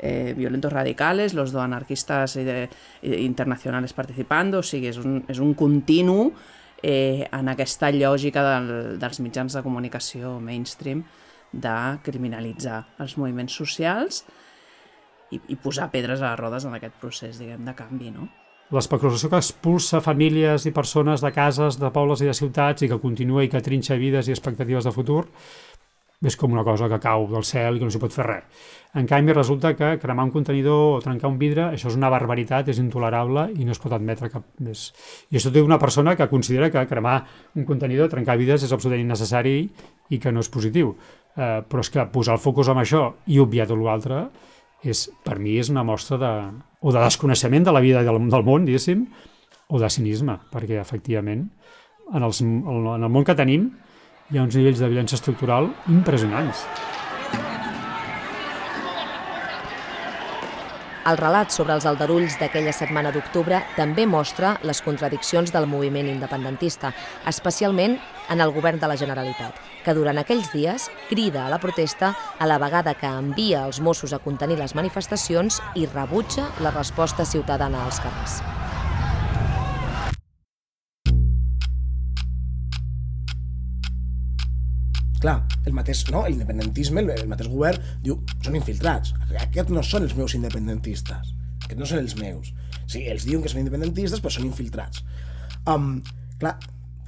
eh, 0.00 0.34
violentos 0.36 0.72
radicales, 0.72 1.34
los 1.34 1.52
de 1.52 1.60
anarquistas 1.60 2.36
eh, 2.36 2.68
internacionales 3.02 3.92
participando, 3.92 4.58
o 4.58 4.66
sigui, 4.66 4.88
és 4.88 4.98
un, 4.98 5.20
és 5.28 5.38
un 5.38 5.52
continu 5.54 6.32
eh, 6.82 7.28
en 7.28 7.52
aquesta 7.52 7.92
lògica 7.92 8.42
del, 8.46 8.70
dels 9.00 9.20
mitjans 9.20 9.54
de 9.54 9.62
comunicació 9.62 10.38
mainstream 10.40 11.04
de 11.52 11.76
criminalitzar 12.06 12.84
els 13.02 13.16
moviments 13.18 13.52
socials 13.52 14.24
i, 15.30 15.40
i 15.52 15.56
posar 15.60 15.90
pedres 15.92 16.22
a 16.22 16.30
les 16.30 16.40
rodes 16.40 16.64
en 16.64 16.76
aquest 16.78 16.96
procés, 17.02 17.38
diguem, 17.38 17.66
de 17.66 17.74
canvi, 17.76 18.14
no? 18.14 18.30
L'especulació 18.70 19.26
que 19.32 19.38
expulsa 19.42 19.98
famílies 19.98 20.62
i 20.68 20.70
persones 20.70 21.24
de 21.24 21.32
cases, 21.34 21.74
de 21.80 21.88
pobles 21.90 22.20
i 22.22 22.28
de 22.28 22.34
ciutats 22.38 22.84
i 22.86 22.88
que 22.90 23.00
continua 23.02 23.42
i 23.42 23.50
que 23.50 23.58
trinxa 23.66 23.98
vides 23.98 24.28
i 24.28 24.34
expectatives 24.36 24.86
de 24.86 24.92
futur 24.94 25.24
és 26.20 26.36
com 26.36 26.52
una 26.52 26.64
cosa 26.64 26.88
que 26.88 26.98
cau 27.00 27.24
del 27.30 27.44
cel 27.48 27.76
i 27.76 27.80
que 27.80 27.86
no 27.88 27.92
s'hi 27.92 28.00
pot 28.02 28.12
fer 28.12 28.26
res. 28.26 28.66
En 28.98 29.06
canvi, 29.08 29.32
resulta 29.32 29.72
que 29.78 29.94
cremar 30.02 30.26
un 30.26 30.32
contenidor 30.34 30.96
o 30.96 31.00
trencar 31.00 31.30
un 31.30 31.38
vidre, 31.40 31.70
això 31.70 31.88
és 31.88 31.96
una 31.96 32.10
barbaritat, 32.12 32.68
és 32.68 32.80
intolerable 32.82 33.46
i 33.56 33.64
no 33.64 33.72
es 33.72 33.80
pot 33.80 33.94
admetre 33.96 34.28
cap 34.32 34.44
més. 34.60 34.90
I 35.30 35.38
això 35.40 35.52
té 35.54 35.62
una 35.64 35.78
persona 35.80 36.16
que 36.18 36.28
considera 36.28 36.68
que 36.70 36.84
cremar 36.90 37.22
un 37.56 37.64
contenidor, 37.64 38.10
trencar 38.12 38.36
vides, 38.36 38.66
és 38.66 38.72
absolutament 38.72 39.06
innecessari 39.06 39.56
i 40.10 40.20
que 40.20 40.32
no 40.32 40.44
és 40.44 40.52
positiu. 40.52 40.92
Eh, 41.36 41.62
però 41.64 41.80
és 41.80 41.92
que 41.94 42.04
posar 42.12 42.36
el 42.36 42.42
focus 42.42 42.68
en 42.68 42.82
això 42.82 43.04
i 43.30 43.40
obviar 43.40 43.70
tot 43.70 43.80
l'altre, 43.80 44.26
és, 44.84 45.06
per 45.24 45.38
mi 45.38 45.56
és 45.60 45.70
una 45.72 45.84
mostra 45.86 46.18
de, 46.20 46.32
o 46.80 46.92
de 46.92 47.00
desconeixement 47.00 47.64
de 47.64 47.72
la 47.72 47.80
vida 47.84 48.02
del, 48.04 48.18
del 48.28 48.44
món, 48.44 48.66
diguéssim, 48.68 49.06
o 49.70 49.78
de 49.78 49.88
cinisme, 49.88 50.36
perquè 50.50 50.80
efectivament 50.80 51.46
en, 52.12 52.24
els, 52.26 52.42
en 52.42 52.90
el 52.98 53.08
món 53.08 53.24
que 53.24 53.38
tenim 53.38 53.70
hi 54.30 54.38
ha 54.38 54.46
uns 54.46 54.54
nivells 54.54 54.78
de 54.78 54.88
violència 54.90 55.18
estructural 55.18 55.72
impressionants. 55.90 56.66
El 61.10 61.16
relat 61.16 61.50
sobre 61.50 61.72
els 61.74 61.86
aldarulls 61.88 62.36
d'aquella 62.38 62.74
setmana 62.76 63.10
d'octubre 63.10 63.62
també 63.74 64.04
mostra 64.06 64.52
les 64.68 64.82
contradiccions 64.84 65.50
del 65.50 65.66
moviment 65.66 66.06
independentista, 66.12 66.92
especialment 67.26 67.96
en 68.30 68.44
el 68.44 68.52
govern 68.54 68.78
de 68.78 68.92
la 68.92 68.98
Generalitat, 69.00 69.56
que 69.82 69.96
durant 69.96 70.20
aquells 70.20 70.52
dies 70.52 70.90
crida 71.08 71.46
a 71.46 71.50
la 71.50 71.58
protesta 71.58 72.14
a 72.38 72.46
la 72.46 72.60
vegada 72.62 72.94
que 72.94 73.10
envia 73.10 73.64
els 73.64 73.80
Mossos 73.80 74.12
a 74.12 74.22
contenir 74.22 74.60
les 74.60 74.76
manifestacions 74.76 75.58
i 75.74 75.88
rebutja 75.88 76.50
la 76.60 76.76
resposta 76.76 77.24
ciutadana 77.24 77.86
als 77.88 78.04
carrers. 78.04 78.42
Clar, 85.20 85.36
el 85.68 85.76
mateix, 85.76 86.06
no? 86.08 86.24
l'independentisme, 86.24 87.02
el, 87.04 87.10
el 87.12 87.28
mateix 87.28 87.50
govern, 87.52 87.82
diu, 88.04 88.16
són 88.40 88.56
infiltrats. 88.56 89.12
Aquests 89.36 89.74
no 89.74 89.84
són 89.84 90.06
els 90.06 90.16
meus 90.16 90.34
independentistes. 90.38 91.34
Aquests 91.66 91.80
no 91.80 91.88
són 91.88 92.00
els 92.00 92.16
meus. 92.16 92.54
Sí, 92.88 93.04
els 93.12 93.26
diuen 93.28 93.44
que 93.44 93.52
són 93.52 93.60
independentistes, 93.60 94.22
però 94.24 94.32
són 94.32 94.48
infiltrats. 94.48 95.04
Um, 95.68 95.98
clar, 96.40 96.54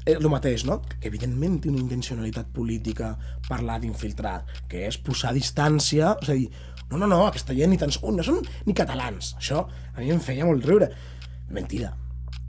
el 0.05 0.19
eh, 0.19 0.31
mateix, 0.31 0.67
no? 0.69 0.81
Que 0.99 1.09
evidentment 1.09 1.61
té 1.63 1.71
una 1.71 1.81
intencionalitat 1.81 2.53
política 2.55 3.15
parlar 3.49 3.79
d'infiltrat, 3.81 4.53
que 4.69 4.85
és 4.89 5.01
posar 5.01 5.33
distància, 5.37 6.13
és 6.21 6.31
a 6.33 6.37
dir, 6.37 6.51
no, 6.91 6.99
no, 6.99 7.09
no, 7.09 7.23
aquesta 7.31 7.57
gent 7.57 7.73
ni 7.73 7.81
tan 7.81 7.95
sols, 7.95 8.19
no 8.19 8.27
són 8.27 8.43
ni 8.67 8.77
catalans. 8.77 9.33
Això 9.41 9.65
a 9.65 10.01
mi 10.03 10.13
em 10.13 10.21
feia 10.21 10.45
molt 10.49 10.69
riure. 10.69 10.91
Mentida. 11.53 11.95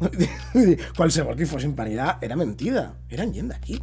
Qualsevol 0.98 1.38
que 1.40 1.48
fossin 1.48 1.78
per 1.78 1.88
allà 1.88 2.18
era 2.26 2.40
mentida. 2.40 2.90
Eren 3.14 3.32
gent 3.36 3.54
d'aquí. 3.54 3.80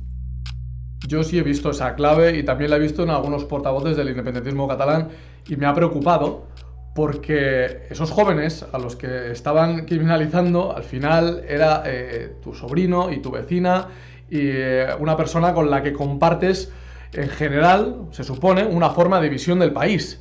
Yo 1.06 1.22
sí 1.22 1.38
he 1.38 1.42
visto 1.42 1.70
esa 1.70 1.94
clave 1.94 2.36
y 2.36 2.42
también 2.42 2.70
la 2.70 2.76
he 2.76 2.80
visto 2.80 3.02
en 3.02 3.10
algunos 3.10 3.44
portavoces 3.44 3.96
del 3.96 4.10
independentismo 4.10 4.68
catalán 4.68 5.08
y 5.48 5.56
me 5.56 5.66
ha 5.66 5.74
preocupado 5.74 6.46
porque 6.94 7.86
esos 7.88 8.10
jóvenes 8.10 8.64
a 8.72 8.78
los 8.78 8.96
que 8.96 9.30
estaban 9.30 9.86
criminalizando 9.86 10.76
al 10.76 10.82
final 10.82 11.42
era 11.48 11.82
eh, 11.86 12.34
tu 12.42 12.54
sobrino 12.54 13.10
y 13.10 13.22
tu 13.22 13.30
vecina 13.30 13.88
y 14.28 14.40
eh, 14.40 14.88
una 14.98 15.16
persona 15.16 15.54
con 15.54 15.70
la 15.70 15.82
que 15.82 15.92
compartes 15.92 16.72
en 17.12 17.28
general, 17.28 18.08
se 18.10 18.22
supone, 18.22 18.64
una 18.64 18.90
forma 18.90 19.20
de 19.20 19.28
visión 19.28 19.58
del 19.58 19.72
país. 19.72 20.20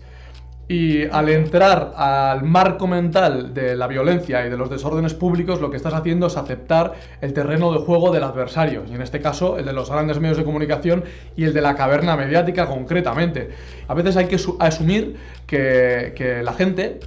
Y 0.72 1.08
al 1.08 1.30
entrar 1.30 1.94
al 1.96 2.44
marco 2.44 2.86
mental 2.86 3.56
de 3.56 3.76
la 3.76 3.88
violencia 3.88 4.46
y 4.46 4.52
de 4.52 4.56
los 4.56 4.70
desórdenes 4.70 5.16
públicos, 5.16 5.60
lo 5.62 5.72
que 5.72 5.78
estás 5.78 5.96
haciendo 5.96 6.28
es 6.28 6.38
aceptar 6.38 6.94
el 7.22 7.34
terreno 7.34 7.74
de 7.74 7.80
juego 7.80 8.12
del 8.12 8.22
adversario, 8.22 8.84
y 8.88 8.94
en 8.94 9.02
este 9.02 9.20
caso 9.20 9.58
el 9.58 9.66
de 9.66 9.74
los 9.74 9.90
grandes 9.90 10.20
medios 10.20 10.38
de 10.38 10.44
comunicación 10.44 11.06
y 11.36 11.46
el 11.46 11.54
de 11.56 11.62
la 11.62 11.74
caverna 11.74 12.16
mediática 12.16 12.68
concretamente. 12.68 13.50
A 13.88 13.96
veces 13.96 14.16
hay 14.16 14.28
que 14.28 14.38
asumir 14.60 15.16
que, 15.48 16.42
la 16.44 16.54
gente, 16.54 17.00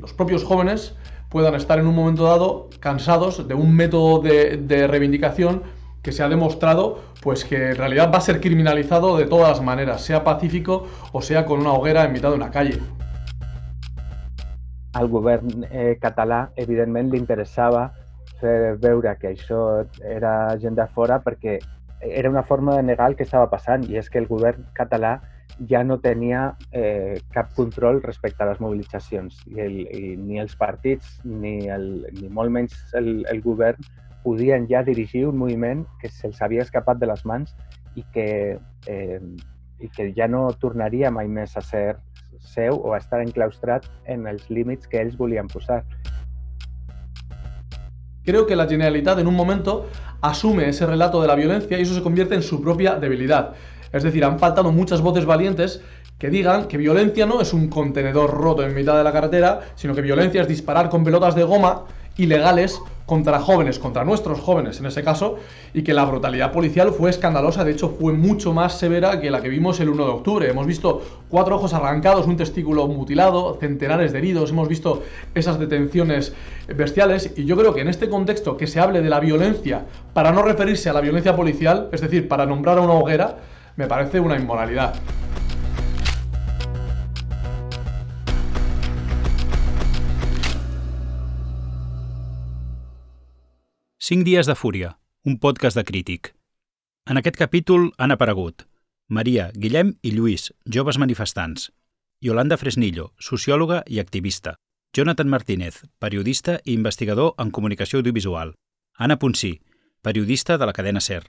los 0.00 0.12
propios 0.12 0.42
jóvenes, 0.42 0.96
puedan 1.30 1.54
estar 1.54 1.78
en 1.78 1.86
un 1.86 1.94
momento 1.94 2.24
dado 2.24 2.70
cansados 2.80 3.46
de 3.46 3.54
un 3.54 3.72
método 3.72 4.18
de 4.20 4.86
reivindicación 4.88 5.62
que 6.06 6.12
se 6.12 6.22
ha 6.22 6.28
demostrado 6.28 7.00
pues 7.20 7.44
que 7.44 7.70
en 7.70 7.76
realidad 7.76 8.12
va 8.14 8.18
a 8.18 8.20
ser 8.20 8.40
criminalizado 8.40 9.16
de 9.16 9.26
todas 9.26 9.48
las 9.48 9.60
maneras, 9.60 10.02
sea 10.02 10.22
pacífico 10.22 10.86
o 11.12 11.20
sea 11.20 11.44
con 11.44 11.58
una 11.58 11.72
hoguera 11.72 12.04
en 12.04 12.12
mitad 12.12 12.30
de 12.30 12.36
una 12.36 12.52
calle. 12.52 12.78
Al 14.92 15.08
govern 15.08 15.66
eh, 15.68 15.98
català, 16.00 16.52
evidentment, 16.54 17.10
li 17.10 17.18
interessava 17.18 17.88
fer 18.38 18.76
veure 18.78 19.16
que 19.18 19.32
això 19.34 19.82
era 20.06 20.54
gent 20.62 20.78
de 20.78 20.86
fora 20.94 21.18
perquè 21.26 21.58
era 22.00 22.30
una 22.30 22.44
forma 22.44 22.76
de 22.76 22.86
negar 22.86 23.10
el 23.10 23.18
que 23.18 23.26
estava 23.26 23.50
passant 23.50 23.90
i 23.90 23.98
és 23.98 24.06
que 24.06 24.22
el 24.22 24.30
govern 24.30 24.62
català 24.78 25.16
ja 25.68 25.82
no 25.82 25.98
tenia 25.98 26.52
eh, 26.70 27.18
cap 27.34 27.50
control 27.58 27.98
respecte 28.06 28.46
a 28.46 28.52
les 28.52 28.62
mobilitzacions 28.62 29.42
i, 29.50 29.58
el, 29.58 29.78
i 29.90 30.16
ni 30.16 30.38
els 30.38 30.54
partits 30.54 31.18
ni, 31.24 31.66
el, 31.66 32.06
ni 32.14 32.30
molt 32.30 32.54
menys 32.54 32.78
el, 32.94 33.24
el 33.26 33.42
govern 33.42 33.82
podien 34.26 34.66
ja 34.66 34.82
dirigir 34.82 35.28
un 35.28 35.38
moviment 35.38 35.84
que 36.02 36.10
se'ls 36.10 36.40
havia 36.42 36.64
escapat 36.66 36.98
de 36.98 37.06
les 37.06 37.22
mans 37.30 37.52
i 37.94 38.02
que, 38.12 38.58
eh, 38.90 39.20
i 39.78 39.90
que 39.94 40.08
ja 40.16 40.26
no 40.26 40.48
tornaria 40.58 41.12
mai 41.14 41.30
més 41.30 41.54
a 41.54 41.62
ser 41.62 41.94
seu 42.42 42.74
o 42.74 42.94
a 42.94 42.98
estar 42.98 43.20
enclaustrat 43.22 43.86
en 44.10 44.26
els 44.26 44.48
límits 44.50 44.90
que 44.90 44.98
ells 44.98 45.14
volien 45.20 45.46
posar. 45.46 45.84
Creo 48.26 48.46
que 48.46 48.56
la 48.58 48.66
Generalitat 48.66 49.20
en 49.20 49.28
un 49.30 49.36
momento 49.36 49.86
asume 50.20 50.68
ese 50.68 50.86
relato 50.86 51.22
de 51.22 51.28
la 51.28 51.36
violencia 51.36 51.78
y 51.78 51.82
eso 51.82 51.94
se 51.94 52.02
convierte 52.02 52.34
en 52.34 52.42
su 52.42 52.60
propia 52.60 52.96
debilidad. 52.96 53.54
Es 53.92 54.02
decir, 54.02 54.24
han 54.24 54.40
faltado 54.40 54.72
muchas 54.72 55.00
voces 55.00 55.24
valientes 55.24 55.80
que 56.18 56.30
digan 56.30 56.66
que 56.66 56.78
violencia 56.78 57.26
no 57.26 57.40
es 57.40 57.52
un 57.52 57.68
contenedor 57.68 58.30
roto 58.30 58.64
en 58.64 58.74
mitad 58.74 58.96
de 58.96 59.04
la 59.04 59.12
carretera, 59.12 59.60
sino 59.76 59.94
que 59.94 60.02
violencia 60.02 60.42
es 60.42 60.48
disparar 60.48 60.88
con 60.88 61.04
pelotas 61.04 61.36
de 61.36 61.44
goma 61.44 61.84
ilegales 62.16 62.80
contra 63.06 63.38
jóvenes, 63.38 63.78
contra 63.78 64.04
nuestros 64.04 64.40
jóvenes 64.40 64.80
en 64.80 64.86
ese 64.86 65.04
caso, 65.04 65.36
y 65.72 65.82
que 65.82 65.94
la 65.94 66.04
brutalidad 66.04 66.52
policial 66.52 66.92
fue 66.92 67.08
escandalosa, 67.10 67.64
de 67.64 67.70
hecho 67.70 67.94
fue 68.00 68.12
mucho 68.12 68.52
más 68.52 68.78
severa 68.78 69.20
que 69.20 69.30
la 69.30 69.40
que 69.40 69.48
vimos 69.48 69.78
el 69.78 69.90
1 69.90 70.04
de 70.04 70.10
octubre. 70.10 70.50
Hemos 70.50 70.66
visto 70.66 71.02
cuatro 71.28 71.54
ojos 71.54 71.72
arrancados, 71.72 72.26
un 72.26 72.36
testículo 72.36 72.88
mutilado, 72.88 73.56
centenares 73.60 74.12
de 74.12 74.18
heridos, 74.18 74.50
hemos 74.50 74.68
visto 74.68 75.04
esas 75.34 75.58
detenciones 75.60 76.34
bestiales, 76.74 77.32
y 77.36 77.44
yo 77.44 77.56
creo 77.56 77.72
que 77.72 77.82
en 77.82 77.88
este 77.88 78.08
contexto 78.08 78.56
que 78.56 78.66
se 78.66 78.80
hable 78.80 79.02
de 79.02 79.10
la 79.10 79.20
violencia 79.20 79.84
para 80.12 80.32
no 80.32 80.42
referirse 80.42 80.90
a 80.90 80.92
la 80.92 81.00
violencia 81.00 81.36
policial, 81.36 81.88
es 81.92 82.00
decir, 82.00 82.26
para 82.26 82.44
nombrar 82.44 82.78
a 82.78 82.80
una 82.80 82.94
hoguera, 82.94 83.36
me 83.76 83.86
parece 83.86 84.18
una 84.18 84.36
inmoralidad. 84.36 84.94
5 94.08 94.22
dies 94.22 94.46
de 94.46 94.54
fúria, 94.54 95.00
un 95.24 95.40
podcast 95.40 95.76
de 95.76 95.82
crític. 95.82 96.28
En 97.10 97.18
aquest 97.18 97.34
capítol 97.34 97.88
han 97.98 98.12
aparegut 98.14 98.62
Maria, 99.08 99.48
Guillem 99.52 99.96
i 100.00 100.12
Lluís, 100.14 100.52
joves 100.64 101.00
manifestants, 101.02 101.72
Yolanda 102.22 102.54
Fresnillo, 102.56 103.08
sociòloga 103.18 103.80
i 103.90 103.98
activista, 103.98 104.52
Jonathan 104.94 105.26
Martínez, 105.26 105.80
periodista 105.98 106.60
i 106.62 106.76
investigador 106.78 107.34
en 107.42 107.50
comunicació 107.50 107.98
audiovisual, 107.98 108.54
Anna 108.94 109.18
Ponsí, 109.18 109.56
periodista 110.02 110.56
de 110.56 110.70
la 110.70 110.76
cadena 110.78 111.02
SER, 111.02 111.26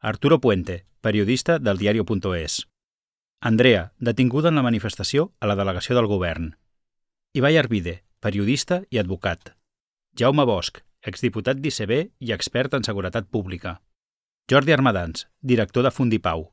Arturo 0.00 0.40
Puente, 0.40 0.86
periodista 1.02 1.58
del 1.58 1.76
diario.es, 1.76 2.66
Andrea, 3.42 3.92
detinguda 3.98 4.48
en 4.48 4.54
la 4.54 4.64
manifestació 4.64 5.34
a 5.38 5.52
la 5.52 5.60
delegació 5.60 6.00
del 6.00 6.08
govern, 6.08 6.54
Ibai 7.34 7.58
Arvide, 7.60 7.98
periodista 8.20 8.84
i 8.88 9.04
advocat, 9.04 9.52
Jaume 10.16 10.48
Bosch, 10.48 10.85
exdiputat 11.06 11.62
d'ICB 11.62 11.92
i 12.26 12.34
expert 12.34 12.74
en 12.74 12.84
seguretat 12.86 13.30
pública. 13.30 13.78
Jordi 14.50 14.74
Armadans, 14.74 15.26
director 15.40 15.86
de 15.86 15.90
Fundipau, 15.94 16.50